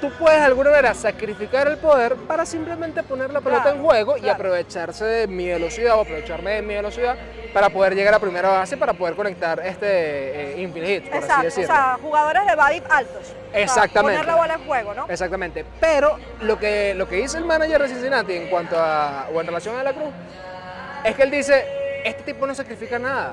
tú 0.00 0.10
puedes 0.18 0.38
de 0.38 0.46
alguna 0.46 0.70
manera 0.70 0.94
sacrificar 0.94 1.68
el 1.68 1.76
poder 1.76 2.14
para 2.16 2.46
simplemente 2.46 3.02
poner 3.02 3.30
la 3.30 3.40
pelota 3.40 3.64
Claro, 3.64 3.76
en 3.76 3.82
juego 3.84 4.16
y 4.16 4.28
aprovecharse 4.28 5.04
de 5.04 5.26
mi 5.26 5.48
velocidad 5.48 5.96
o 5.96 6.00
aprovecharme 6.00 6.52
de 6.52 6.62
mi 6.62 6.74
velocidad 6.74 7.16
para 7.52 7.68
poder 7.68 7.94
llegar 7.94 8.14
a 8.14 8.18
primera 8.18 8.48
base 8.48 8.76
para 8.76 8.94
poder 8.94 9.14
conectar 9.14 9.60
este 9.60 10.54
eh, 10.54 10.62
infinite 10.62 11.02
hit, 11.02 11.10
por 11.10 11.22
Exacto, 11.22 11.48
así 11.48 11.64
o 11.64 11.66
sea, 11.66 11.98
jugadores 12.00 12.46
de 12.46 12.54
BADIP 12.54 12.84
altos. 12.90 13.34
O 13.50 13.52
sea, 13.52 13.60
Exactamente. 13.60 14.20
poner 14.20 14.34
la 14.34 14.40
bola 14.40 14.54
en 14.54 14.64
juego, 14.66 14.94
¿no? 14.94 15.06
Exactamente. 15.08 15.64
Pero 15.80 16.16
lo 16.40 16.58
que, 16.58 16.94
lo 16.94 17.06
que 17.08 17.16
dice 17.16 17.36
el 17.38 17.44
manager 17.44 17.82
de 17.82 17.88
Cincinnati 17.88 18.32
en 18.34 18.48
cuanto 18.48 18.78
a, 18.78 19.28
o 19.34 19.40
en 19.40 19.46
relación 19.46 19.76
a 19.76 19.82
la 19.82 19.92
Cruz, 19.92 20.10
es 21.04 21.14
que 21.14 21.22
él 21.24 21.30
dice, 21.30 21.64
este 22.04 22.22
tipo 22.22 22.46
no 22.46 22.54
sacrifica 22.54 22.98
nada. 22.98 23.32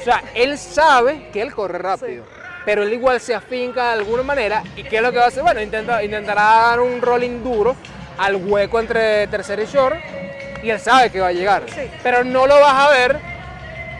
O 0.00 0.04
sea, 0.04 0.22
él 0.34 0.56
sabe 0.58 1.28
que 1.32 1.42
él 1.42 1.52
corre 1.52 1.78
rápido, 1.78 2.24
pero 2.64 2.82
él 2.82 2.92
igual 2.92 3.20
se 3.20 3.34
afinca 3.34 3.86
de 3.86 3.92
alguna 4.00 4.22
manera. 4.22 4.62
¿Y 4.76 4.84
qué 4.84 4.96
es 4.96 5.02
lo 5.02 5.10
que 5.10 5.18
va 5.18 5.24
a 5.24 5.28
hacer? 5.28 5.42
Bueno, 5.42 5.60
intenta, 5.60 6.02
intentará 6.02 6.42
dar 6.42 6.80
un 6.80 7.02
rolling 7.02 7.42
duro 7.42 7.76
al 8.16 8.36
hueco 8.36 8.80
entre 8.80 9.26
tercera 9.26 9.62
y 9.62 9.66
short, 9.66 9.96
y 10.62 10.70
él 10.70 10.80
sabe 10.80 11.10
que 11.10 11.20
va 11.20 11.28
a 11.28 11.32
llegar. 11.32 11.64
Sí. 11.68 11.90
Pero 12.02 12.24
no 12.24 12.46
lo 12.46 12.60
vas 12.60 12.86
a 12.86 12.90
ver 12.90 13.18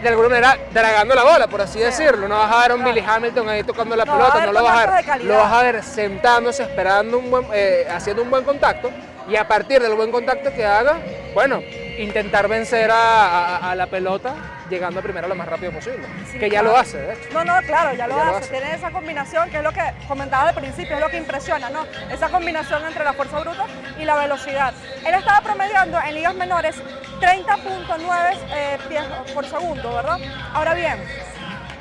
de 0.02 0.08
alguna 0.08 0.28
manera 0.28 0.58
dragando 0.72 1.14
la 1.14 1.24
bola, 1.24 1.46
por 1.48 1.60
así 1.60 1.80
decirlo. 1.80 2.28
No 2.28 2.38
vas 2.38 2.52
a 2.52 2.60
ver 2.62 2.70
a 2.70 2.74
un. 2.76 2.84
Billy 2.84 3.04
Hamilton 3.06 3.48
ahí 3.48 3.64
tocando 3.64 3.96
la 3.96 4.04
No, 4.04 4.12
pelota, 4.12 4.46
no 4.46 4.52
lo 4.52 4.62
vas 4.62 4.86
a 4.86 5.00
ver. 5.00 5.24
Lo 5.24 5.36
vas 5.36 5.52
a 5.52 5.62
ver 5.62 5.82
sentándose, 5.82 6.62
esperando 6.62 7.18
un 7.18 7.30
buen, 7.30 7.46
eh, 7.52 7.86
haciendo 7.90 8.22
un 8.22 8.30
buen 8.30 8.44
contacto 8.44 8.90
y 9.28 9.36
a 9.36 9.46
partir 9.46 9.82
del 9.82 9.94
buen 9.94 10.10
contacto 10.10 10.52
que 10.52 10.64
haga, 10.64 10.98
bueno, 11.34 11.60
intentar 12.02 12.48
vencer 12.48 12.90
a, 12.90 13.56
a- 13.56 13.70
a 13.70 13.74
la 13.74 13.86
pelota 13.86 14.34
llegando 14.70 15.00
primero 15.02 15.28
lo 15.28 15.34
más 15.34 15.48
rápido 15.48 15.72
posible. 15.72 16.06
Sí, 16.30 16.38
que 16.38 16.50
ya 16.50 16.62
lo 16.62 16.76
hace, 16.76 16.98
de 16.98 17.14
hecho. 17.14 17.28
No, 17.32 17.44
no, 17.44 17.56
claro, 17.62 17.94
ya 17.94 18.06
lo, 18.06 18.16
Ya 18.16 18.24
lo 18.24 18.30
hace. 18.36 18.44
hace. 18.44 18.50
Tiene 18.58 18.74
esa 18.74 18.90
combinación 18.90 19.50
que 19.50 19.56
es 19.58 19.62
lo 19.62 19.72
que 19.72 19.80
comentaba 20.06 20.48
al 20.50 20.54
principio, 20.54 20.94
es 20.96 21.00
lo 21.00 21.08
que 21.08 21.16
impresiona, 21.16 21.70
¿no? 21.70 21.86
Esa 22.10 22.28
combinación 22.28 22.84
entre 22.86 23.04
la 23.04 23.12
fuerza 23.14 23.38
bruta 23.40 23.64
y 23.98 24.04
la 24.04 24.16
velocidad. 24.16 24.74
Él 25.06 25.14
estaba 25.14 25.40
promediando 25.40 25.98
en 26.00 26.14
ligas 26.14 26.34
menores 26.34 26.76
30.9 27.20 28.36
eh, 28.54 28.78
pies 28.88 29.04
por 29.34 29.44
segundo, 29.46 29.94
¿verdad? 29.94 30.18
Ahora 30.52 30.74
bien, 30.74 31.02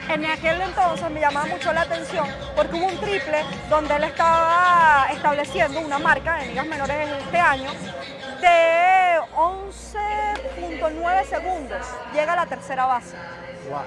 en 0.09 0.25
aquel 0.25 0.61
entonces 0.61 1.09
me 1.11 1.19
llamaba 1.19 1.45
mucho 1.47 1.73
la 1.73 1.81
atención 1.81 2.25
porque 2.55 2.75
hubo 2.77 2.85
un 2.87 2.97
triple 3.01 3.43
donde 3.69 3.95
él 3.97 4.03
estaba 4.05 5.07
estableciendo 5.11 5.81
una 5.81 5.99
marca 5.99 6.41
en 6.41 6.49
ligas 6.49 6.65
menores 6.65 6.95
este 7.25 7.37
año 7.39 7.69
de 8.41 9.06
11.9 9.35 11.25
segundos. 11.25 11.85
Llega 12.13 12.33
a 12.33 12.35
la 12.35 12.45
tercera 12.45 12.85
base. 12.85 13.15
Wow. 13.69 13.81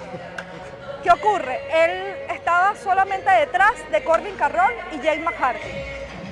¿Qué 1.03 1.11
ocurre? 1.11 1.61
Él 1.73 2.16
estaba 2.31 2.75
solamente 2.77 3.31
detrás 3.31 3.73
de 3.90 4.05
Corbin 4.05 4.37
Carroll 4.37 4.73
y 4.93 5.01
Jake 5.01 5.21
McCarthy. 5.21 5.71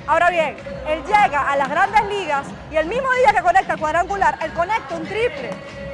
Ahora 0.05 0.29
bien, 0.29 0.55
él 0.87 1.03
llega 1.05 1.51
a 1.51 1.55
las 1.55 1.69
grandes 1.69 2.03
ligas 2.05 2.47
y 2.71 2.77
el 2.77 2.87
mismo 2.87 3.11
día 3.13 3.31
que 3.31 3.41
conecta 3.41 3.77
cuadrangular, 3.77 4.37
él 4.41 4.51
conecta 4.53 4.95
un 4.95 5.05
triple. 5.05 5.51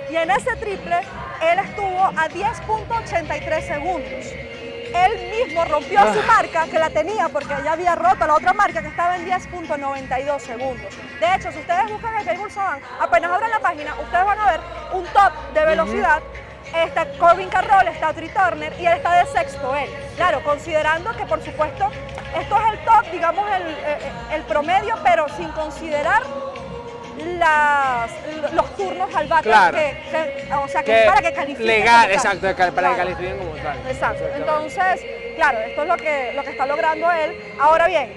Y 0.09 0.15
en 0.15 0.31
ese 0.31 0.55
triple, 0.55 0.99
él 1.41 1.59
estuvo 1.59 2.01
a 2.01 2.29
10.83 2.29 3.67
segundos. 3.67 4.54
Él 5.05 5.31
mismo 5.31 5.65
rompió 5.65 5.99
su 6.13 6.21
marca, 6.23 6.65
que 6.67 6.79
la 6.79 6.89
tenía 6.89 7.29
porque 7.29 7.55
ya 7.63 7.73
había 7.73 7.95
roto 7.95 8.25
la 8.25 8.35
otra 8.35 8.53
marca, 8.53 8.81
que 8.81 8.87
estaba 8.87 9.17
en 9.17 9.25
10.92 9.25 10.39
segundos. 10.39 10.97
De 11.19 11.35
hecho, 11.35 11.51
si 11.51 11.59
ustedes 11.59 11.91
buscan 11.91 12.27
el 12.27 12.51
Savant, 12.51 12.83
apenas 12.99 13.31
abran 13.31 13.51
la 13.51 13.59
página, 13.59 13.93
ustedes 13.95 14.25
van 14.25 14.39
a 14.39 14.51
ver 14.51 14.59
un 14.93 15.03
top 15.05 15.53
de 15.53 15.65
velocidad 15.65 16.21
está 16.83 17.05
Corbin 17.17 17.49
Carroll, 17.49 17.87
está 17.87 18.13
Tri 18.13 18.29
Turner 18.29 18.73
y 18.79 18.85
él 18.85 18.93
está 18.93 19.13
de 19.13 19.25
sexto 19.27 19.75
él. 19.75 19.89
Claro, 20.15 20.43
considerando 20.43 21.11
que 21.15 21.25
por 21.25 21.41
supuesto 21.43 21.89
esto 22.37 22.57
es 22.57 22.73
el 22.73 22.79
top, 22.85 23.11
digamos 23.11 23.45
el, 23.51 23.67
eh, 23.67 24.11
el 24.33 24.41
promedio, 24.43 24.95
pero 25.03 25.27
sin 25.37 25.49
considerar 25.49 26.23
las, 27.25 28.11
los 28.53 28.75
turnos 28.75 29.13
al 29.15 29.27
bate, 29.27 29.43
Claro. 29.43 29.77
que, 29.77 29.97
que- 30.11 30.53
o 30.53 30.67
sea, 30.67 30.83
que, 30.83 31.03
para 31.07 31.21
que 31.21 31.33
califiquen. 31.33 31.67
Legal, 31.67 32.11
exacto, 32.11 32.55
para 32.75 32.89
que 32.91 32.95
califiquen 32.97 33.37
como 33.37 33.51
tal. 33.55 33.77
Exacto. 33.87 34.23
Entonces, 34.35 35.01
claro, 35.35 35.59
esto 35.59 35.81
es 35.83 35.87
lo 35.87 35.97
que, 35.97 36.33
lo 36.33 36.43
que 36.43 36.49
está 36.51 36.65
logrando 36.65 37.11
él. 37.11 37.35
Ahora 37.59 37.87
bien, 37.87 38.13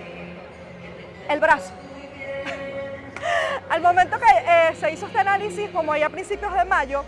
el 1.29 1.41
brazo. 1.41 1.73
Al 3.71 3.81
momento 3.83 4.19
que 4.19 4.27
eh, 4.27 4.75
se 4.79 4.91
hizo 4.93 5.07
este 5.07 5.19
análisis, 5.19 5.71
como 5.71 5.95
ya 5.97 6.07
a 6.07 6.11
principios 6.11 6.55
de 6.55 6.65
mayo, 6.65 7.05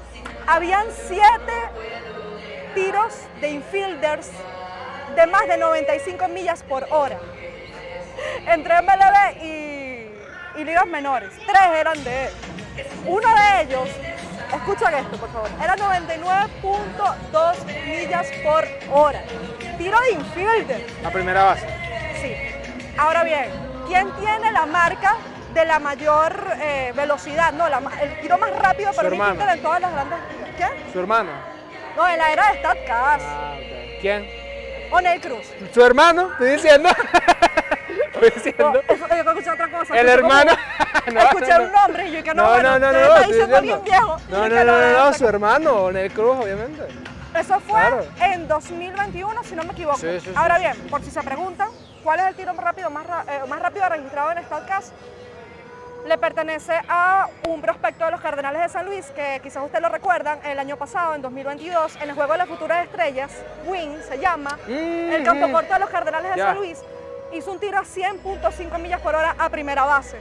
habían 0.47 0.87
siete 1.07 1.53
tiros 2.75 3.15
de 3.41 3.51
infielders 3.51 4.31
de 5.17 5.27
más 5.27 5.47
de 5.49 5.57
95 5.57 6.29
millas 6.29 6.63
por 6.63 6.87
hora 6.91 7.19
entre 8.47 8.81
MLB 8.83 9.43
y, 9.43 9.80
y 10.57 10.65
ligas 10.65 10.87
menores. 10.87 11.31
Tres 11.47 11.63
eran 11.79 12.03
de 12.05 12.27
él. 12.27 12.33
Uno 13.07 13.29
de 13.35 13.63
ellos, 13.63 13.89
escuchen 14.55 14.95
esto 14.95 15.17
por 15.19 15.31
favor, 15.33 15.51
era 15.63 15.77
99.2 15.77 17.87
millas 17.87 18.27
por 18.43 18.67
hora. 18.93 19.23
Tiro 19.79 19.99
de 20.01 20.11
infielder. 20.13 20.87
La 21.03 21.11
primera 21.11 21.45
base. 21.45 21.67
Sí. 22.21 22.35
Ahora 22.97 23.23
bien, 23.25 23.47
¿quién 23.87 24.11
tiene 24.17 24.51
la 24.53 24.67
marca 24.67 25.17
de 25.55 25.65
la 25.65 25.79
mayor 25.79 26.55
eh, 26.61 26.93
velocidad? 26.95 27.53
No, 27.53 27.69
la 27.69 27.81
el 28.03 28.21
tiro 28.21 28.37
más 28.39 28.51
rápido 28.57 28.93
para 28.93 29.09
un 29.09 29.15
infielder 29.15 29.49
en 29.57 29.63
todas 29.63 29.81
las 29.81 29.93
grandes. 29.93 30.19
¿Qué? 30.57 30.67
Su 30.93 31.01
hermano. 31.01 31.31
No, 31.97 32.09
en 32.09 32.19
la 32.19 32.33
era 32.33 32.53
de 32.53 32.59
StatCast. 32.59 33.25
Ah, 33.27 33.55
ok. 33.57 34.01
¿Quién? 34.01 34.29
O'Neil 34.93 35.21
Cruz. 35.21 35.47
Su 35.73 35.85
hermano, 35.85 36.31
estoy 36.33 36.51
diciendo. 36.53 36.89
estoy 38.27 38.55
No, 38.59 38.73
diciendo. 38.73 38.83
eso, 38.89 39.07
yo 39.09 39.31
escuché 39.31 39.51
otra 39.51 39.71
cosa. 39.71 39.99
El 40.01 40.09
hermano. 40.09 40.53
No, 41.13 41.21
escuché 41.21 41.55
no, 41.59 41.65
un 41.65 41.73
nombre 41.73 42.09
y 42.09 42.13
yo 42.13 42.23
que 42.23 42.35
no, 42.35 42.43
No, 42.45 42.51
bueno, 42.51 42.79
no, 42.79 42.87
no, 42.87 42.93
te 42.93 43.01
no, 43.01 43.07
está 43.17 43.27
diciendo 43.27 43.63
bien 43.63 43.83
viejo. 43.85 44.17
No, 44.29 44.49
no, 44.49 44.65
no, 44.65 44.91
no, 44.93 45.13
su 45.15 45.27
hermano, 45.27 45.91
Nel 45.91 46.13
Cruz, 46.13 46.37
obviamente. 46.43 46.83
Eso 47.35 47.59
fue 47.61 47.81
Claro. 47.81 48.05
en 48.21 48.47
2021, 48.47 49.43
si 49.45 49.55
no 49.57 49.65
me 49.65 49.73
equivoco. 49.73 49.97
Sí, 49.99 50.09
sí, 50.21 50.27
sí, 50.27 50.33
Ahora 50.37 50.57
sí. 50.57 50.63
bien, 50.63 50.77
por 50.91 51.03
si 51.03 51.11
se 51.11 51.23
preguntan, 51.23 51.69
¿cuál 52.05 52.21
es 52.21 52.27
el 52.27 52.35
tiro 52.35 52.53
más 52.55 52.65
rápido, 52.65 52.91
más, 52.91 53.07
eh, 53.29 53.41
más 53.49 53.61
rápido 53.63 53.89
registrado 53.89 54.31
en 54.33 54.45
StatCast? 54.45 54.93
Le 56.07 56.19
pertenece 56.19 56.75
a 56.89 57.29
un 57.49 57.61
prospecto 57.61 58.05
de 58.05 58.11
los 58.11 58.21
Cardenales 58.21 58.61
de 58.63 58.69
San 58.69 58.85
Luis, 58.87 59.07
que 59.07 59.41
quizás 59.43 59.63
ustedes 59.65 59.83
lo 59.83 59.89
recuerdan, 59.89 60.39
el 60.45 60.59
año 60.59 60.77
pasado, 60.77 61.15
en 61.15 61.23
2022, 61.23 61.97
en 61.97 62.09
el 62.11 62.15
Juego 62.15 62.33
de 62.33 62.39
las 62.39 62.49
Futuras 62.49 62.85
Estrellas, 62.85 63.31
Wing 63.67 63.97
se 64.07 64.19
llama, 64.19 64.59
el 64.69 65.23
campo 65.25 65.51
corto 65.51 65.73
de 65.75 65.81
los 65.81 65.91
Cardenales 65.91 66.35
de. 66.35 66.41
San 66.43 66.57
Luis, 66.57 66.79
hizo 67.33 67.53
un 67.53 67.59
tiro 67.59 67.79
a 67.79 67.83
100.5 67.83 68.79
millas 68.79 69.01
por 69.01 69.15
hora 69.15 69.35
a 69.39 69.49
primera 69.49 69.85
base. 69.85 70.21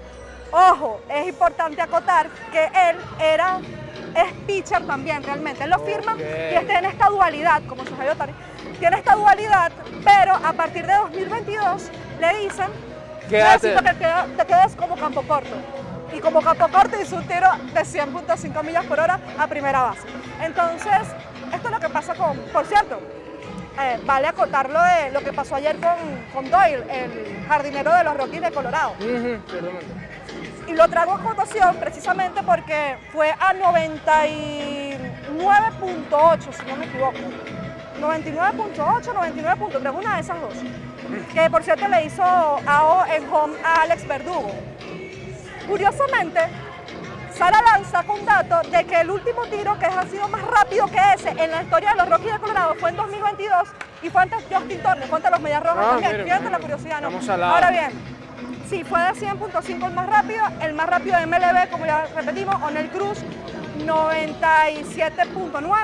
Ojo, 0.52 1.02
es 1.10 1.28
importante 1.28 1.82
acotar 1.82 2.28
que 2.52 2.65
él 2.65 2.98
era, 3.19 3.60
es 4.15 4.34
pitcher 4.48 4.86
también 4.86 5.22
realmente. 5.24 5.63
Él 5.63 5.69
lo 5.69 5.80
firma 5.80 6.15
y 6.17 6.56
está 6.56 6.80
en 6.80 6.86
esta 6.86 7.08
dualidad, 7.08 7.62
como 7.67 7.86
su 7.86 7.93
Otani, 7.93 8.34
tiene 8.80 8.98
esta 8.98 9.15
dualidad, 9.15 9.72
pero 10.04 10.34
a 10.36 10.54
partir 10.54 10.86
de 10.88 10.93
2022 10.95 11.91
le 12.19 12.39
dicen, 12.39 12.67
Quédate. 13.30 13.76
necesito 13.76 13.84
que 13.84 14.38
te 14.38 14.45
quedes 14.45 14.76
como 14.76 14.95
campo 14.95 15.22
corto. 15.22 15.56
Y 16.12 16.19
como 16.19 16.41
campo 16.41 16.67
corto 16.69 17.00
hizo 17.00 17.17
un 17.17 17.28
tiro 17.28 17.52
de 17.72 17.82
100.5 17.82 18.63
millas 18.63 18.86
por 18.86 19.00
hora 19.00 19.19
a 19.38 19.48
primera 19.48 19.84
base. 19.84 20.02
Entonces, 20.41 21.08
esto 21.54 21.67
es 21.67 21.72
lo 21.72 21.80
que 21.80 21.89
pasa 21.89 22.15
con, 22.15 22.36
por 22.52 22.65
cierto, 22.65 23.00
eh, 23.82 24.00
vale 24.06 24.28
acotar 24.28 24.70
lo 24.70 24.82
de 24.82 25.12
lo 25.12 25.20
que 25.22 25.34
pasó 25.34 25.56
ayer 25.56 25.76
con, 25.78 25.96
con 26.34 26.50
Doyle, 26.50 26.84
el 26.89 27.46
jardinero 27.48 27.94
de 27.94 28.04
los 28.04 28.18
Rockies 28.18 28.42
de 28.42 28.52
Colorado. 28.52 28.94
Y 30.68 30.74
lo 30.74 30.88
traigo 30.88 31.13
a 31.13 31.20
cotación 31.20 31.76
precisamente 31.78 32.42
porque 32.44 32.98
fue 33.12 33.32
a 33.32 33.54
99.8, 33.54 36.54
si 36.54 36.65
no 36.65 36.76
me 36.76 36.86
equivoco. 36.86 37.18
99.8, 38.00 38.76
99.3, 38.76 39.98
una 39.98 40.15
de 40.15 40.22
esas 40.22 40.39
dos. 40.42 40.54
Que 41.34 41.50
por 41.50 41.63
cierto 41.63 41.88
le 41.88 42.06
hizo 42.06 42.24
AO 42.24 43.04
en 43.08 43.28
home 43.34 43.56
a 43.63 43.82
Alex 43.82 44.08
Verdugo. 44.08 44.52
Curiosamente, 45.68 46.42
Sara 47.39 47.62
Lance 47.62 47.89
saca 47.91 48.12
un 48.12 48.25
dato 48.25 48.62
de 48.69 48.84
que 48.86 48.99
el 48.99 49.10
último 49.10 49.43
tiro 49.45 49.80
que 49.80 49.86
ha 49.86 50.04
sido 50.04 50.28
más 50.28 50.41
rápido 50.41 50.86
que 50.88 50.99
ese 51.15 51.30
en 51.30 51.52
la 51.52 51.63
historia 51.63 51.91
de 51.91 51.95
los 51.97 52.10
Rockies 52.10 52.34
de 52.34 52.39
Colorado 52.39 52.75
fue 52.75 52.89
en 52.89 52.97
2022 52.97 53.69
y 54.04 54.10
fue 54.10 54.21
antes 54.23 54.43
Justin 54.52 54.82
Turner, 54.82 55.08
ante 55.13 55.30
los 55.32 55.39
Medias 55.39 55.63
Rojas 55.63 55.78
Ah, 55.88 55.91
también. 56.02 56.23
Fíjate 56.25 56.39
mira. 56.43 56.52
la 56.52 56.60
curiosidad, 56.60 57.02
¿no? 57.02 57.10
Ahora 57.45 57.71
bien, 57.71 58.19
Sí, 58.69 58.84
fue 58.84 58.99
de 59.02 59.12
100.5 59.13 59.88
el 59.88 59.93
más 59.93 60.08
rápido, 60.08 60.43
el 60.62 60.73
más 60.73 60.88
rápido 60.88 61.17
de 61.17 61.25
MLB, 61.25 61.69
como 61.71 61.86
ya 61.88 62.06
repetimos, 62.15 62.56
Onel 62.62 62.88
Cruz, 62.89 63.17
97.9 63.80 65.75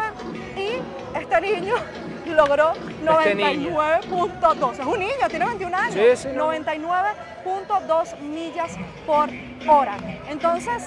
y 0.55 0.81
este 1.17 1.41
niño 1.41 1.73
logró 2.27 2.73
Este 2.73 3.33
niño. 3.33 3.71
99.2. 3.71 4.71
Es 4.73 4.79
un 4.85 4.99
niño, 4.99 5.27
tiene 5.29 5.45
21 5.45 5.75
años. 5.77 5.93
Sí, 5.95 6.15
sí, 6.15 6.27
no. 6.35 6.53
99.2 6.53 8.19
millas 8.19 8.71
por 9.07 9.29
hora. 9.67 9.95
Entonces, 10.29 10.83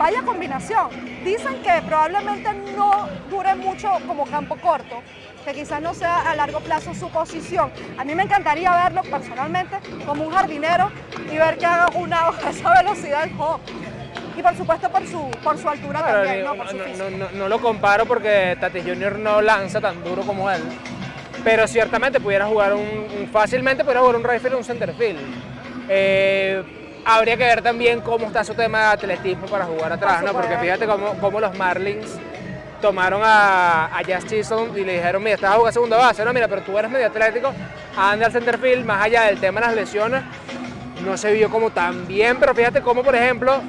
vaya 0.00 0.22
combinación. 0.22 0.88
Dicen 1.22 1.60
que 1.62 1.82
probablemente 1.86 2.50
no 2.74 3.06
dure 3.28 3.54
mucho 3.54 3.90
como 4.08 4.24
campo 4.24 4.56
corto, 4.56 5.02
que 5.44 5.52
quizás 5.52 5.82
no 5.82 5.92
sea 5.92 6.30
a 6.30 6.34
largo 6.34 6.60
plazo 6.60 6.94
su 6.94 7.10
posición. 7.10 7.70
A 7.98 8.04
mí 8.04 8.14
me 8.14 8.22
encantaría 8.22 8.70
verlo 8.84 9.02
personalmente 9.02 9.76
como 10.06 10.24
un 10.26 10.32
jardinero 10.32 10.90
y 11.30 11.36
ver 11.36 11.58
que 11.58 11.66
haga 11.66 11.88
una 11.94 12.28
a 12.46 12.50
esa 12.50 12.72
velocidad 12.82 13.24
del 13.26 13.38
home. 13.38 13.62
Y 14.38 14.42
por 14.42 14.56
supuesto 14.56 14.88
por 14.90 15.06
su, 15.06 15.30
por 15.44 15.58
su 15.58 15.68
altura 15.68 16.00
también, 16.02 16.44
¿no? 16.44 16.54
Por 16.54 16.68
su 16.70 16.76
no, 16.78 17.28
no- 17.32 17.48
lo 17.48 17.60
comparo 17.60 18.06
porque 18.06 18.56
Tatis 18.58 18.84
Jr. 18.84 19.18
no 19.18 19.42
lanza 19.42 19.82
tan 19.82 20.02
duro 20.02 20.22
como 20.22 20.50
él. 20.50 20.62
Pero 21.44 21.68
ciertamente 21.68 22.20
pudiera 22.20 22.46
jugar 22.46 22.72
un, 22.72 23.28
fácilmente 23.30 23.82
pudiera 23.84 24.00
jugar 24.00 24.16
un 24.16 24.24
right 24.24 24.40
field 24.40 24.54
o 24.54 24.58
un 24.58 24.64
center 24.64 24.94
field. 24.94 25.20
Eh, 25.90 26.62
habría 27.04 27.36
que 27.36 27.44
ver 27.44 27.62
también 27.62 28.00
cómo 28.00 28.26
está 28.26 28.44
su 28.44 28.54
tema 28.54 28.78
de 28.80 28.84
atletismo 28.86 29.46
para 29.46 29.64
jugar 29.66 29.92
atrás, 29.92 30.22
¿no? 30.22 30.32
Porque 30.32 30.56
fíjate 30.58 30.86
cómo, 30.86 31.14
cómo 31.20 31.40
los 31.40 31.56
Marlins 31.56 32.18
tomaron 32.80 33.20
a, 33.24 33.94
a 33.96 34.02
Jazz 34.02 34.26
Chisholm 34.26 34.76
y 34.76 34.84
le 34.84 34.94
dijeron, 34.94 35.22
mira, 35.22 35.34
estás 35.34 35.52
a 35.52 35.56
jugar 35.56 35.72
segunda 35.72 35.96
base, 35.98 36.24
no, 36.24 36.32
mira, 36.32 36.48
pero 36.48 36.62
tú 36.62 36.78
eres 36.78 36.90
medio 36.90 37.06
atlético, 37.06 37.52
anda 37.96 38.26
al 38.26 38.32
center 38.32 38.58
field, 38.58 38.84
más 38.86 39.04
allá 39.04 39.22
del 39.24 39.38
tema 39.38 39.60
de 39.60 39.66
las 39.66 39.74
lesiones, 39.76 40.22
no 41.04 41.16
se 41.16 41.32
vio 41.32 41.50
como 41.50 41.70
tan 41.70 42.06
bien, 42.06 42.38
pero 42.40 42.54
fíjate 42.54 42.80
cómo, 42.80 43.02
por 43.02 43.14
ejemplo, 43.14 43.60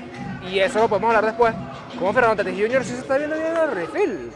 y 0.49 0.59
eso 0.59 0.79
lo 0.79 0.87
podemos 0.87 1.09
hablar 1.09 1.25
después, 1.25 1.53
como 1.99 2.13
Fernando 2.13 2.41
Tatis 2.43 2.57
Jr. 2.59 2.83
sí 2.85 2.93
se 2.93 2.99
está 3.01 3.17
viendo 3.17 3.35
bien 3.35 3.47
en 3.47 3.57
el 3.57 3.71
refill. 3.71 4.31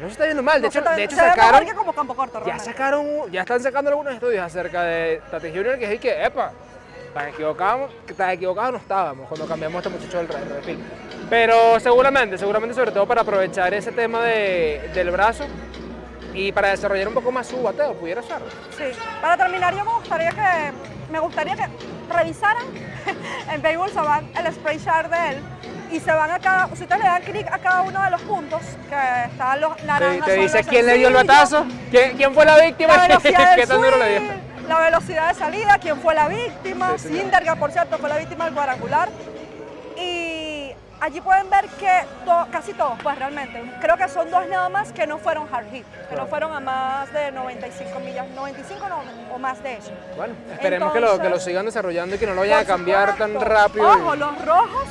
No 0.00 0.06
se 0.06 0.12
está 0.12 0.24
viendo 0.26 0.42
mal, 0.44 0.56
de 0.60 0.60
No 0.62 0.68
hecho, 0.68 0.78
está- 0.78 0.94
de 0.94 1.04
hecho 1.04 1.16
sacaron, 1.16 1.64
que 1.66 1.74
como 1.74 1.92
campo 1.92 2.14
corto, 2.14 2.42
ya 2.46 2.58
sacaron, 2.58 3.06
ya 3.32 3.40
están 3.40 3.60
sacando 3.62 3.90
algunos 3.90 4.12
estudios 4.14 4.44
acerca 4.44 4.82
de 4.82 5.20
Tatis 5.30 5.52
Jr. 5.54 5.78
que 5.78 5.94
es 5.94 6.00
que, 6.00 6.22
epa, 6.24 6.52
tan 7.14 7.28
equivocados, 7.28 7.90
tan 8.16 8.30
equivocados 8.30 8.72
no 8.72 8.78
estábamos 8.78 9.28
cuando 9.28 9.46
cambiamos 9.46 9.76
a 9.84 9.88
este 9.88 9.98
muchacho 10.00 10.18
del 10.18 10.28
re- 10.28 10.54
refill. 10.56 10.78
Pero 11.30 11.78
seguramente, 11.80 12.38
seguramente 12.38 12.74
sobre 12.74 12.92
todo 12.92 13.06
para 13.06 13.22
aprovechar 13.22 13.72
ese 13.74 13.92
tema 13.92 14.22
de- 14.24 14.90
del 14.94 15.10
brazo 15.10 15.44
y 16.34 16.52
para 16.52 16.68
desarrollar 16.70 17.08
un 17.08 17.14
poco 17.14 17.32
más 17.32 17.46
su 17.46 17.60
bateo, 17.62 17.94
pudiera 17.94 18.22
ser. 18.22 18.38
Sí. 18.76 18.84
Para 19.20 19.36
terminar, 19.36 19.74
yo 19.74 19.84
me 19.84 19.92
gustaría 19.92 20.30
que, 20.30 20.72
me 21.12 21.18
gustaría 21.20 21.56
que 21.56 21.66
revisaran 22.14 22.64
en 23.52 23.62
Baseball 23.62 23.90
Savant 23.90 24.36
el 24.38 24.52
spray 24.52 24.78
chart 24.78 25.10
de 25.10 25.28
él, 25.30 25.42
y 25.90 26.00
se 26.00 26.12
van 26.12 26.30
a 26.30 26.38
cada, 26.38 26.66
si 26.76 26.82
ustedes 26.82 26.98
le 27.00 27.06
dan 27.08 27.22
clic 27.22 27.46
a 27.50 27.58
cada 27.58 27.80
uno 27.80 28.02
de 28.02 28.10
los 28.10 28.20
puntos, 28.22 28.60
que 28.90 29.24
están 29.32 29.60
los 29.60 29.74
Te, 29.76 29.84
naranjas. 29.86 30.26
te 30.26 30.34
son 30.34 30.42
dice 30.42 30.64
quién 30.64 30.84
le 30.86 30.94
dio 30.98 31.08
el 31.08 31.14
batazo, 31.14 31.64
quién, 31.90 32.14
quién 32.16 32.34
fue 32.34 32.44
la 32.44 32.58
víctima, 32.60 33.08
la 33.08 33.18
qué 33.56 33.66
tan 33.66 33.80
duro 33.80 33.96
le 33.96 34.08
dio. 34.20 34.47
La 34.68 34.78
velocidad 34.80 35.28
de 35.28 35.34
salida, 35.34 35.78
quién 35.80 35.98
fue 36.00 36.14
la 36.14 36.28
víctima, 36.28 36.96
Sí, 36.98 37.22
por 37.58 37.70
cierto, 37.72 37.98
fue 37.98 38.08
la 38.08 38.16
víctima 38.18 38.44
del 38.44 38.54
cuadrangular. 38.54 39.08
Y 39.96 40.72
allí 41.00 41.20
pueden 41.20 41.48
ver 41.50 41.66
que 41.78 41.90
to- 42.24 42.46
casi 42.52 42.72
todos, 42.74 42.98
pues 43.02 43.18
realmente, 43.18 43.62
creo 43.80 43.96
que 43.96 44.08
son 44.08 44.30
dos 44.30 44.46
nada 44.48 44.68
más 44.68 44.92
que 44.92 45.06
no 45.06 45.18
fueron 45.18 45.48
hard 45.52 45.70
hit, 45.72 45.84
que 46.08 46.14
no 46.16 46.26
fueron 46.26 46.52
a 46.52 46.60
más 46.60 47.12
de 47.12 47.32
95 47.32 47.98
millas, 48.00 48.26
95 48.28 48.88
no, 48.88 49.02
o 49.34 49.38
más 49.38 49.62
de 49.62 49.74
eso. 49.74 49.90
Bueno, 50.16 50.34
esperemos 50.52 50.92
que, 50.92 51.00
lo, 51.00 51.18
que 51.20 51.28
lo 51.30 51.40
sigan 51.40 51.64
desarrollando 51.64 52.16
y 52.16 52.18
que 52.18 52.26
no 52.26 52.34
lo 52.34 52.40
vayan 52.42 52.60
a 52.60 52.64
cambiar 52.64 53.16
tan 53.16 53.40
rápido. 53.40 53.84
y- 53.92 54.00
Ojo, 54.02 54.14
los 54.16 54.44
rojos 54.44 54.84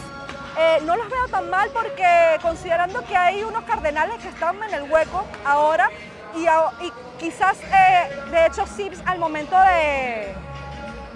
eh, 0.60 0.80
no 0.86 0.96
los 0.96 1.08
veo 1.10 1.28
tan 1.30 1.50
mal 1.50 1.70
porque 1.72 2.04
considerando 2.42 3.06
que 3.06 3.16
hay 3.16 3.44
unos 3.44 3.64
cardenales 3.64 4.18
que 4.22 4.30
están 4.30 4.62
en 4.64 4.74
el 4.74 4.92
hueco 4.92 5.24
ahora 5.46 5.90
y, 6.36 6.92
quizás, 7.20 7.58
eh, 7.62 8.10
de 8.32 8.46
hecho, 8.46 8.66
Sips 8.68 9.00
al 9.06 9.20
momento 9.20 9.56
de, 9.60 10.36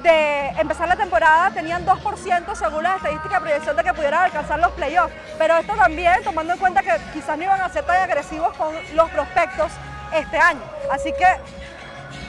de 0.01 0.47
empezar 0.59 0.87
la 0.87 0.95
temporada 0.95 1.51
tenían 1.51 1.85
2% 1.85 2.55
según 2.55 2.83
las 2.83 2.97
estadísticas 2.97 3.33
de 3.33 3.39
proyección 3.39 3.75
de 3.75 3.83
que 3.83 3.93
pudieran 3.93 4.23
alcanzar 4.23 4.59
los 4.59 4.71
playoffs. 4.71 5.13
Pero 5.37 5.57
esto 5.57 5.73
también 5.73 6.23
tomando 6.23 6.53
en 6.53 6.59
cuenta 6.59 6.81
que 6.81 6.97
quizás 7.13 7.37
no 7.37 7.43
iban 7.43 7.61
a 7.61 7.69
ser 7.69 7.85
tan 7.85 7.97
agresivos 7.97 8.55
con 8.57 8.73
los 8.95 9.09
prospectos 9.11 9.71
este 10.13 10.37
año. 10.37 10.61
Así 10.91 11.11
que 11.13 11.27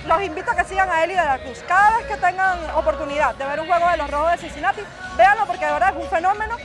los 0.07 0.23
invito 0.23 0.51
a 0.51 0.57
que 0.57 0.65
sigan 0.65 0.91
a 0.91 1.05
y 1.05 1.09
de 1.09 1.15
la 1.15 1.39
Cruz. 1.39 1.63
Cada 1.67 1.97
vez 1.99 2.07
que 2.07 2.17
tengan 2.17 2.59
oportunidad 2.75 3.35
de 3.35 3.47
ver 3.47 3.61
un 3.61 3.67
juego 3.67 3.89
de 3.89 3.97
los 3.97 4.11
Rojos 4.11 4.33
de 4.33 4.39
Cincinnati, 4.39 4.83
véanlo 5.17 5.47
porque 5.47 5.65
de 5.65 5.73
verdad 5.73 5.95
es 5.97 6.05
un 6.05 6.11
fenómeno 6.11 6.57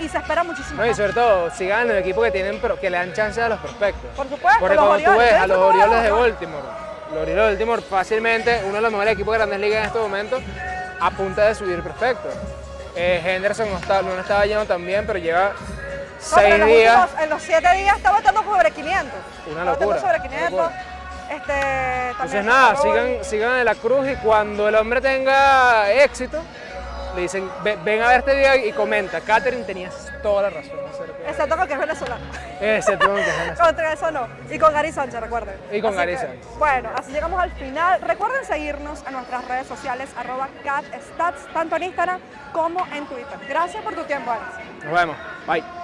y 0.00 0.08
se 0.08 0.18
espera 0.18 0.42
muchísimo. 0.44 0.82
No, 0.82 0.86
y 0.90 0.94
sobre 0.94 1.12
todo, 1.12 1.50
sigan 1.50 1.82
en 1.82 1.90
el 1.92 1.98
equipo 1.98 2.22
que 2.22 2.30
tienen, 2.30 2.58
pero 2.60 2.78
que 2.78 2.90
le 2.90 2.96
dan 2.98 3.12
chance 3.12 3.40
a 3.40 3.48
los 3.48 3.58
prospectos. 3.60 4.10
Por 4.16 4.28
supuesto, 4.28 4.60
Porque 4.60 4.74
los 4.74 4.86
cuando 4.86 5.12
tú 5.12 5.18
ves 5.18 5.32
a 5.32 5.46
los 5.46 5.58
Orioles 5.58 6.02
de 6.02 6.10
Baltimore, 6.10 6.62
los 7.12 7.22
Orioles 7.22 7.36
de 7.36 7.42
Baltimore 7.42 7.82
fácilmente 7.82 8.62
uno 8.64 8.74
de 8.76 8.80
los 8.82 8.90
mejores 8.90 9.12
equipos 9.14 9.32
de 9.32 9.38
Grandes 9.38 9.60
Ligas 9.60 9.78
en 9.80 9.84
este 9.86 9.98
momento, 9.98 10.40
a 11.00 11.10
punta 11.10 11.42
de 11.46 11.54
subir 11.54 11.82
prospectos. 11.82 12.32
Eh, 12.96 13.20
Henderson 13.24 13.70
no, 13.70 13.78
está- 13.78 14.02
no 14.02 14.18
estaba 14.18 14.46
lleno 14.46 14.64
también, 14.66 15.04
pero 15.06 15.18
lleva 15.18 15.48
No, 15.50 15.54
pero 15.56 16.18
seis 16.20 16.54
en 16.54 16.66
días. 16.66 17.00
últimos- 17.04 17.22
en 17.22 17.30
los 17.30 17.42
siete 17.42 17.72
días 17.76 17.96
está 17.96 18.10
batiendo 18.12 18.42
sobre 18.44 18.70
500. 18.70 19.18
Una 19.52 19.64
locura, 19.64 19.98
sobre 20.00 20.14
una 20.14 20.22
500. 20.22 20.50
locura. 20.52 20.82
Este, 21.30 22.08
Entonces 22.10 22.44
nada, 22.44 22.76
sigan, 22.76 23.16
sigan 23.24 23.58
en 23.58 23.64
la 23.64 23.74
cruz 23.74 24.06
y 24.08 24.14
cuando 24.16 24.68
el 24.68 24.74
hombre 24.76 25.00
tenga 25.00 25.90
éxito, 25.92 26.38
le 27.14 27.22
dicen, 27.22 27.50
"Ve- 27.62 27.78
ven 27.84 28.02
a 28.02 28.08
ver 28.08 28.18
este 28.20 28.34
video 28.34 28.54
y 28.56 28.72
comenta, 28.72 29.20
Catherine 29.20 29.64
tenías 29.64 29.94
toda 30.22 30.42
la 30.42 30.50
razón. 30.50 30.78
acerca 30.90 31.18
de-". 31.18 31.30
Excepto 31.30 31.56
con 31.56 31.66
que 31.68 31.72
es 31.74 31.78
venezolano. 31.80 32.24
Ese 32.60 32.96
tengo 32.96 33.14
que 33.14 33.20
dejar. 33.22 33.56
Contra 33.66 33.92
eso 33.92 34.10
no. 34.10 34.28
Y 34.50 34.58
con 34.58 34.72
Gary 34.72 34.92
Sánchez, 34.92 35.20
recuerden. 35.20 35.56
Y 35.72 35.80
con 35.80 35.90
Así 35.90 35.98
Gary 35.98 36.12
que, 36.12 36.18
Sánchez. 36.18 36.58
Bueno, 36.58 36.90
así 36.96 37.12
llegamos 37.12 37.40
al 37.42 37.50
final. 37.52 38.00
Recuerden 38.00 38.44
seguirnos 38.44 39.04
en 39.06 39.12
nuestras 39.14 39.46
redes 39.48 39.66
sociales, 39.66 40.08
arroba 40.16 40.48
catstats, 40.64 41.46
tanto 41.52 41.76
en 41.76 41.84
Instagram 41.84 42.20
como 42.52 42.86
en 42.94 43.06
Twitter. 43.06 43.38
Gracias 43.48 43.82
por 43.82 43.94
tu 43.94 44.04
tiempo, 44.04 44.30
Alex. 44.30 44.84
Nos 44.84 44.92
vemos. 44.92 45.16
Bye. 45.46 45.83